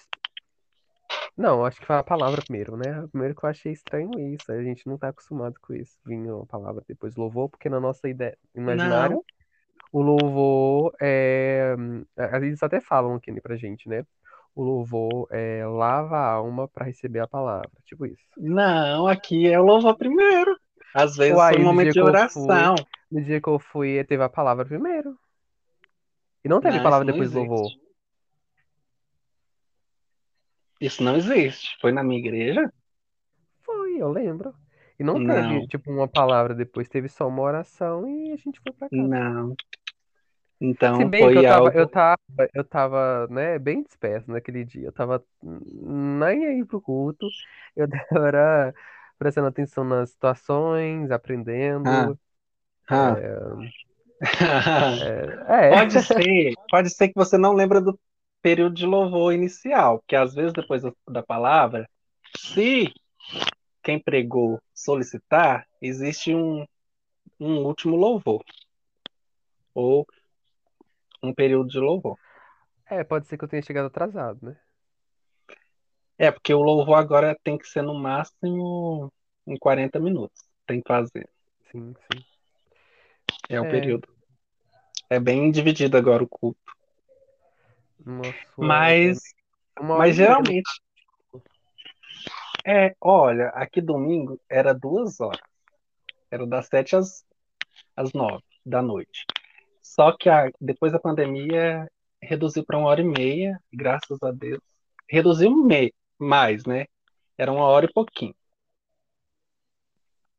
Não, 1.38 1.66
acho 1.66 1.80
que 1.80 1.86
foi 1.86 1.98
a 1.98 2.04
palavra 2.04 2.42
primeiro, 2.42 2.78
né? 2.78 3.06
Primeiro 3.12 3.36
que 3.36 3.46
eu 3.46 3.50
achei 3.50 3.72
estranho 3.72 4.18
isso. 4.34 4.52
A 4.52 4.64
gente 4.64 4.88
não 4.88 4.98
tá 4.98 5.10
acostumado 5.10 5.56
com 5.62 5.74
isso. 5.74 5.98
Vinha 6.06 6.34
a 6.34 6.46
palavra 6.46 6.84
depois 6.88 7.16
louvor, 7.16 7.50
porque 7.50 7.70
na 7.70 7.80
nossa 7.80 8.08
ideia, 8.08 8.38
imaginário, 8.56 9.18
Não, 9.18 9.24
o 9.92 10.02
louvor 10.02 10.94
é. 11.02 11.76
Vezes 12.40 12.64
até 12.64 12.80
falam 12.80 13.16
aqui 13.16 13.40
pra 13.42 13.58
gente, 13.58 13.90
né? 13.90 14.06
O 14.56 14.64
louvor 14.64 15.28
é 15.32 15.66
lava 15.66 16.16
a 16.18 16.32
alma 16.32 16.68
pra 16.68 16.86
receber 16.86 17.20
a 17.20 17.28
palavra. 17.28 17.70
Tipo 17.84 18.06
isso. 18.06 18.24
não, 18.38 19.06
aqui 19.06 19.48
é 19.52 19.60
o 19.60 19.66
louvor 19.66 19.98
primeiro. 19.98 20.58
Às 20.94 21.18
vezes 21.18 21.36
Uai, 21.36 21.56
foi 21.56 21.62
um 21.62 21.66
momento 21.66 21.92
de 21.92 22.00
eu 22.00 22.06
fui, 22.06 22.10
oração. 22.10 22.76
no 23.12 23.22
dia 23.22 23.42
que 23.42 23.50
eu 23.50 23.60
fui, 23.60 24.02
teve 24.06 24.24
a 24.24 24.30
palavra 24.30 24.66
primeiro. 24.66 25.20
E 26.44 26.48
não 26.48 26.62
teve 26.62 26.78
Não, 26.78 26.84
palavra 26.84 27.06
depois 27.06 27.32
do 27.32 27.40
louvor. 27.40 27.70
Isso 30.80 31.04
não 31.04 31.16
existe. 31.18 31.78
Foi 31.82 31.92
na 31.92 32.04
minha 32.04 32.20
igreja? 32.20 32.72
Foi, 33.64 33.98
eu 33.98 34.10
lembro. 34.10 34.54
E 34.98 35.04
não 35.04 35.20
Não, 35.20 35.28
teve, 35.28 35.68
tipo, 35.68 35.92
uma 35.92 36.08
palavra 36.08 36.54
depois, 36.56 36.88
teve 36.88 37.10
só 37.10 37.28
uma 37.28 37.42
oração 37.42 38.08
e 38.08 38.32
a 38.32 38.38
gente 38.38 38.62
foi 38.62 38.72
pra 38.72 38.90
casa. 38.90 39.02
não. 39.04 39.56
Se 40.94 41.04
Então 41.04 41.10
bem 41.10 41.30
que 41.30 41.38
foi 41.38 41.40
eu 41.40 41.46
tava, 41.46 41.72
eu 41.74 41.86
algo. 41.86 41.90
tava, 41.90 42.18
eu 42.54 42.64
tava, 42.64 43.28
né, 43.28 43.60
bem 43.60 43.84
disperso 43.84 44.32
naquele 44.32 44.64
dia. 44.66 44.88
Eu 44.88 44.92
tava 44.94 45.24
nem 45.44 46.46
aí 46.48 46.66
pro 46.66 46.82
culto. 46.82 47.28
Eu 47.76 47.88
era 48.28 48.74
prestando 49.18 49.48
atenção 49.48 49.84
nas 49.84 50.12
situações, 50.12 51.12
Ah, 51.84 52.10
aprendendo. 52.10 52.18
ah. 52.90 53.20
É, 55.50 55.68
Pode 55.68 56.00
ser, 56.02 56.54
pode 56.70 56.90
ser 56.90 57.08
que 57.10 57.14
você 57.16 57.38
não 57.38 57.54
lembra 57.54 57.82
do 57.82 58.00
período 58.42 58.76
de 58.76 58.86
louvor 58.86 59.34
inicial, 59.34 60.00
porque 60.00 60.16
às 60.16 60.34
vezes 60.34 60.54
depois 60.54 60.82
da- 60.84 60.94
da 61.10 61.24
palavra, 61.24 61.90
se 62.38 62.94
quem 63.84 64.00
pregou 64.00 64.60
solicitar, 64.74 65.68
existe 65.82 66.36
um, 66.36 66.66
um 67.40 67.66
último 67.66 67.96
louvor, 67.98 68.44
ou 69.74 70.06
um 71.26 71.34
período 71.34 71.70
de 71.70 71.80
louvor. 71.80 72.18
é, 72.86 73.04
pode 73.04 73.28
ser 73.28 73.38
que 73.38 73.44
eu 73.44 73.50
tenha 73.50 73.62
chegado 73.62 73.88
atrasado, 73.88 74.40
né? 74.46 74.58
É, 76.18 76.32
porque 76.32 76.54
o 76.54 76.62
louvor 76.62 76.96
agora 76.96 77.38
tem 77.44 77.58
que 77.58 77.68
ser 77.68 77.82
no 77.82 77.94
máximo 77.94 79.12
em 79.46 79.58
40 79.58 80.00
minutos. 80.00 80.44
Tem 80.66 80.82
que 80.82 80.88
fazer. 80.88 81.30
Sim, 81.72 81.94
sim. 82.12 82.24
É 83.50 83.60
o 83.60 83.66
É. 83.66 83.70
período. 83.70 84.08
É 85.10 85.20
bem 85.20 85.52
dividido 85.52 85.98
agora 85.98 86.24
o 86.24 86.28
culto. 86.28 86.60
Nossa, 88.06 88.36
Mas, 88.58 89.20
mas 89.82 90.16
geralmente. 90.16 90.70
É, 92.66 92.96
olha, 93.00 93.50
aqui 93.50 93.82
domingo 93.82 94.40
era 94.50 94.74
duas 94.74 95.20
horas. 95.20 95.40
Era 96.32 96.48
das 96.48 96.68
sete 96.68 96.96
às, 96.96 97.24
às 97.96 98.12
nove 98.14 98.44
da 98.66 98.82
noite. 98.82 99.26
Só 99.86 100.12
que 100.18 100.28
a- 100.28 100.52
depois 100.60 100.92
da 100.92 101.00
pandemia 101.00 101.88
reduziu 102.22 102.66
para 102.66 102.78
uma 102.78 102.90
hora 102.90 103.02
e 103.02 103.04
meia, 103.04 103.62
graças 103.72 104.22
a 104.24 104.32
Deus. 104.32 104.60
Reduziu 105.08 105.56
me, 105.56 105.94
mais, 106.18 106.66
né? 106.66 106.88
Era 107.38 107.52
uma 107.52 107.66
hora 107.66 107.86
e 107.86 107.94
pouquinho. 107.94 108.36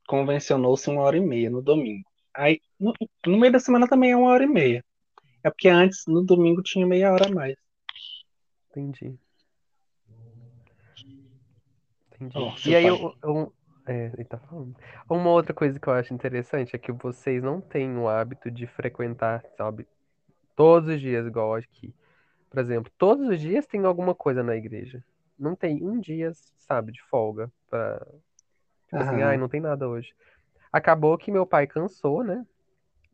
Convencionou-se 0.09 0.91
uma 0.91 1.03
hora 1.03 1.17
e 1.17 1.21
meia 1.21 1.49
no 1.49 1.63
domingo. 1.63 2.05
Aí, 2.35 2.61
no, 2.79 2.93
no 3.25 3.39
meio 3.39 3.53
da 3.53 3.61
semana 3.61 3.89
também 3.89 4.11
é 4.11 4.17
uma 4.17 4.31
hora 4.31 4.43
e 4.43 4.49
meia. 4.49 4.85
É 5.45 5.49
porque 5.49 5.69
antes, 5.69 6.03
no 6.09 6.25
domingo, 6.25 6.61
tinha 6.61 6.85
meia 6.85 7.13
hora 7.13 7.29
a 7.29 7.33
mais. 7.33 7.57
Entendi. 8.71 9.17
Entendi. 12.21 12.61
Seu 12.61 12.73
E 12.73 12.77
aí, 12.77 12.87
eu, 12.87 13.15
eu- 13.23 13.53
é, 13.87 14.11
ele 14.15 14.25
tá 14.25 14.39
falando. 14.39 14.77
Uma 15.09 15.31
outra 15.31 15.55
coisa 15.55 15.79
que 15.79 15.89
eu 15.89 15.93
acho 15.93 16.13
interessante 16.13 16.75
é 16.75 16.79
que 16.79 16.93
vocês 16.93 17.43
não 17.43 17.61
têm 17.61 17.97
o 17.97 18.09
hábito 18.09 18.51
de 18.51 18.67
frequentar, 18.67 19.45
sabe, 19.57 19.87
todos 20.55 20.89
os 20.89 21.01
dias, 21.01 21.27
igual 21.27 21.55
aqui. 21.55 21.95
Por 22.51 22.59
exemplo, 22.59 22.93
todos 22.99 23.29
os 23.29 23.41
dias 23.41 23.67
tem 23.67 23.85
alguma 23.85 24.15
coisa 24.15 24.43
na 24.43 24.57
igreja. 24.57 25.05
Não 25.39 25.55
tem 25.55 25.83
um 25.83 26.01
dia, 26.01 26.33
sabe, 26.57 26.93
de 26.93 27.03
folga 27.03 27.51
pra, 27.69 27.99
tipo 28.87 28.97
assim, 28.97 29.23
ai, 29.23 29.37
não 29.37 29.49
tem 29.49 29.61
nada 29.61 29.89
hoje. 29.89 30.15
Acabou 30.73 31.17
que 31.19 31.31
meu 31.31 31.47
pai 31.47 31.67
cansou, 31.67 32.25
né? 32.25 32.45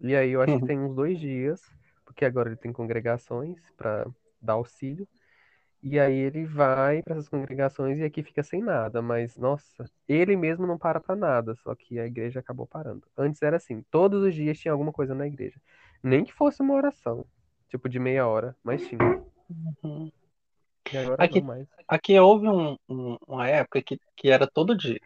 E 0.01 0.16
aí 0.16 0.31
eu 0.31 0.43
acho 0.43 0.59
que 0.59 0.66
tem 0.66 0.79
uns 0.79 0.95
dois 0.95 1.18
dias, 1.18 1.61
porque 2.05 2.25
agora 2.25 2.49
ele 2.49 2.57
tem 2.57 2.73
congregações 2.73 3.59
pra 3.77 4.07
dar 4.41 4.55
auxílio. 4.55 5.07
E 5.83 5.99
aí 5.99 6.14
ele 6.14 6.45
vai 6.47 7.03
para 7.03 7.14
essas 7.14 7.28
congregações 7.28 7.99
e 7.99 8.05
aqui 8.05 8.22
fica 8.22 8.43
sem 8.43 8.62
nada, 8.62 9.03
mas 9.03 9.37
nossa, 9.37 9.85
ele 10.09 10.37
mesmo 10.37 10.64
não 10.66 10.78
para 10.78 11.01
pra 11.01 11.16
nada, 11.16 11.57
só 11.57 11.74
que 11.74 11.99
a 11.99 12.07
igreja 12.07 12.39
acabou 12.39 12.66
parando. 12.66 13.03
Antes 13.18 13.43
era 13.43 13.57
assim, 13.57 13.83
todos 13.91 14.22
os 14.22 14.33
dias 14.35 14.59
tinha 14.59 14.70
alguma 14.70 14.93
coisa 14.93 15.12
na 15.14 15.26
igreja. 15.26 15.61
Nem 16.03 16.24
que 16.24 16.33
fosse 16.33 16.62
uma 16.62 16.74
oração, 16.74 17.26
tipo 17.68 17.89
de 17.89 17.99
meia 17.99 18.26
hora, 18.28 18.57
mas 18.62 18.87
tinha. 18.87 19.01
Uhum. 19.83 20.11
E 20.93 20.97
agora 20.97 21.24
Aqui, 21.24 21.41
não 21.41 21.43
mais. 21.43 21.66
aqui 21.89 22.18
houve 22.18 22.49
um- 22.49 22.76
um- 22.89 23.16
uma 23.26 23.49
época 23.49 23.83
que, 23.83 23.99
que 24.16 24.28
era 24.30 24.47
todo 24.47 24.76
dia. 24.76 25.01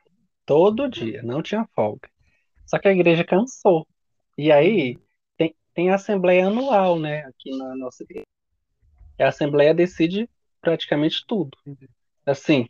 Todo 0.45 0.89
dia, 0.89 1.23
não 1.23 1.43
tinha 1.43 1.67
folga. 1.75 2.09
Só 2.67 2.79
que 2.79 2.89
a 2.89 2.93
igreja 2.93 3.25
cansou. 3.25 3.87
E 4.39 4.53
aí 4.53 4.99
tem, 5.37 5.55
tem 5.75 5.91
a 5.91 5.97
assembleia 5.97 6.47
anual, 6.49 6.99
né? 6.99 7.25
Aqui 7.27 7.57
na 7.57 7.77
nossa 7.77 8.03
igreja. 8.05 8.27
A 9.21 9.29
assembleia 9.29 9.75
decide 9.75 10.29
praticamente 10.67 11.25
tudo. 11.25 11.57
Assim, 12.27 12.69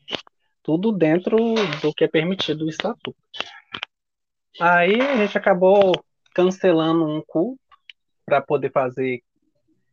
tudo 0.62 0.92
dentro 0.92 1.38
do 1.80 1.94
que 1.94 2.04
é 2.04 2.08
permitido 2.08 2.66
o 2.66 2.68
estatuto. 2.68 3.16
Aí 4.60 5.00
a 5.00 5.16
gente 5.16 5.38
acabou 5.38 5.94
cancelando 6.34 7.06
um 7.06 7.22
culto 7.26 7.58
para 8.26 8.42
poder 8.42 8.70
fazer 8.70 9.22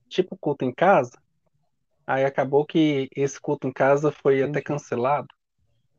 tipo 0.10 0.36
culto 0.36 0.66
em 0.66 0.74
casa. 0.74 1.18
Aí 2.06 2.26
acabou 2.26 2.66
que 2.66 3.08
esse 3.16 3.40
culto 3.40 3.70
em 3.70 3.72
casa 3.72 4.12
foi 4.12 4.42
até 4.42 4.60
Entendi. 4.60 4.66
cancelado 4.66 5.28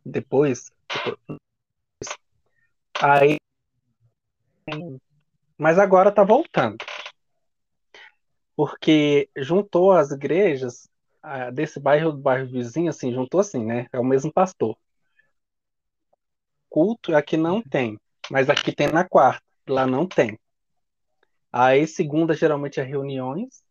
depois. 0.05 0.71
Aí, 3.01 3.37
mas 5.57 5.79
agora 5.79 6.13
tá 6.13 6.23
voltando. 6.23 6.85
Porque 8.55 9.31
juntou 9.35 9.91
as 9.91 10.11
igrejas 10.11 10.87
desse 11.53 11.81
bairro, 11.81 12.13
do 12.13 12.19
bairro 12.19 12.47
vizinho, 12.47 12.91
assim, 12.91 13.13
juntou 13.13 13.41
assim, 13.41 13.65
né? 13.65 13.87
É 13.93 13.99
o 13.99 14.05
mesmo 14.05 14.33
pastor. 14.33 14.77
Culto 16.69 17.15
aqui 17.15 17.37
não 17.37 17.63
tem, 17.63 17.99
mas 18.31 18.51
aqui 18.51 18.75
tem 18.75 18.89
na 18.89 19.09
quarta, 19.09 19.43
lá 19.69 19.87
não 19.87 20.07
tem. 20.07 20.39
Aí 21.53 21.87
segunda 21.87 22.35
geralmente 22.35 22.81
é 22.81 22.83
reuniões, 22.83 23.65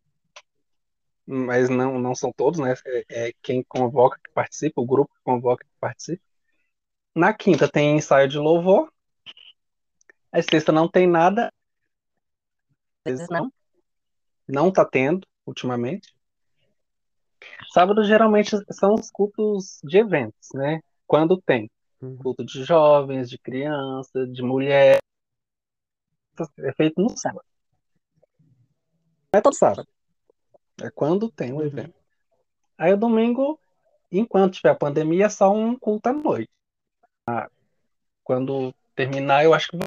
mas 1.26 1.68
não, 1.68 1.98
não 1.98 2.14
são 2.14 2.32
todos, 2.32 2.58
né? 2.60 2.74
É, 3.10 3.28
é 3.28 3.32
quem 3.42 3.62
convoca 3.62 4.18
que 4.22 4.30
participa, 4.32 4.80
o 4.80 4.86
grupo 4.86 5.12
que 5.14 5.20
convoca 5.22 5.64
que 5.64 5.70
participa. 5.80 6.22
Na 7.14 7.32
quinta 7.32 7.68
tem 7.70 7.96
ensaio 7.96 8.28
de 8.28 8.38
louvor. 8.38 8.90
A 10.32 10.42
sexta 10.42 10.72
não 10.72 10.88
tem 10.88 11.06
nada. 11.06 11.52
Não. 13.30 13.52
Não 14.48 14.72
tá 14.72 14.84
tendo, 14.84 15.26
ultimamente. 15.46 16.14
Sábado 17.72 18.04
geralmente 18.04 18.50
são 18.72 18.94
os 18.94 19.10
cultos 19.10 19.80
de 19.82 19.98
eventos, 19.98 20.48
né? 20.54 20.80
Quando 21.06 21.40
tem. 21.40 21.70
Uhum. 22.00 22.16
Culto 22.18 22.44
de 22.44 22.62
jovens, 22.64 23.28
de 23.30 23.38
criança, 23.38 24.26
de 24.26 24.42
mulher. 24.42 24.98
É 26.58 26.72
feito 26.72 27.00
no 27.00 27.10
sábado. 27.16 27.44
Não 29.32 29.38
é 29.38 29.40
todo 29.40 29.54
sábado. 29.54 29.88
É 30.82 30.90
quando 30.90 31.30
tem 31.30 31.52
o 31.52 31.56
Uhum. 31.56 31.66
evento. 31.66 31.94
Aí 32.76 32.92
o 32.92 32.96
domingo, 32.96 33.58
enquanto 34.10 34.54
tiver 34.54 34.70
a 34.70 34.74
pandemia, 34.74 35.26
é 35.26 35.28
só 35.28 35.52
um 35.52 35.78
culto 35.78 36.08
à 36.08 36.12
noite. 36.12 36.50
Ah, 37.26 37.48
Quando 38.22 38.74
terminar, 38.94 39.44
eu 39.44 39.52
acho 39.52 39.68
que 39.68 39.78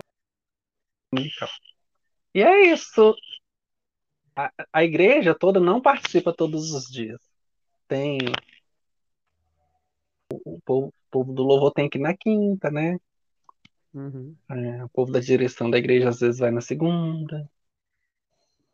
dominical. 1.11 1.49
E 2.33 2.41
é 2.41 2.71
isso. 2.71 3.15
A, 4.35 4.51
a 4.71 4.83
igreja 4.83 5.33
toda 5.33 5.59
não 5.59 5.81
participa 5.81 6.31
todos 6.33 6.71
os 6.71 6.85
dias. 6.85 7.19
Tem. 7.87 8.19
O 10.45 10.59
povo, 10.61 10.87
o 10.87 10.93
povo 11.11 11.33
do 11.33 11.43
louvor 11.43 11.71
tem 11.71 11.89
que 11.89 11.97
ir 11.97 12.01
na 12.01 12.15
quinta, 12.15 12.69
né? 12.69 12.97
Uhum. 13.93 14.35
É, 14.49 14.83
o 14.83 14.89
povo 14.89 15.11
da 15.11 15.19
direção 15.19 15.69
da 15.69 15.77
igreja 15.77 16.09
às 16.09 16.19
vezes 16.19 16.39
vai 16.39 16.51
na 16.51 16.61
segunda. 16.61 17.49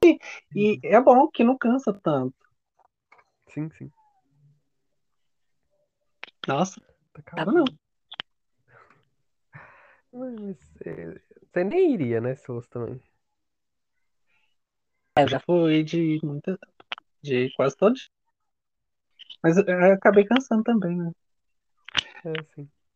E, 0.04 0.18
e 0.56 0.80
é 0.84 1.00
bom 1.02 1.28
que 1.30 1.44
não 1.44 1.58
cansa 1.58 1.94
tanto. 1.94 2.36
Sim, 3.50 3.70
sim. 3.78 3.92
Nossa, 6.48 6.82
Tá 7.14 7.22
cara, 7.22 7.46
calmo. 7.46 7.60
não. 7.60 7.66
Mas, 10.12 10.58
é, 10.86 11.20
você 11.52 11.64
nem 11.64 11.94
iria, 11.94 12.20
né, 12.22 12.36
se 12.36 12.46
fosse 12.46 12.70
também. 12.70 13.02
Eu 15.18 15.28
já 15.28 15.40
fui 15.40 15.84
de 15.84 16.20
muita, 16.24 16.58
de 17.22 17.52
quase 17.56 17.78
todo 17.78 17.94
dia. 17.96 18.10
Mas 19.44 19.58
eu, 19.58 19.64
eu 19.66 19.94
acabei 19.94 20.26
cansando 20.26 20.64
também, 20.64 20.98
né? 20.98 21.12
É, 22.26 22.44
sim. 22.56 22.70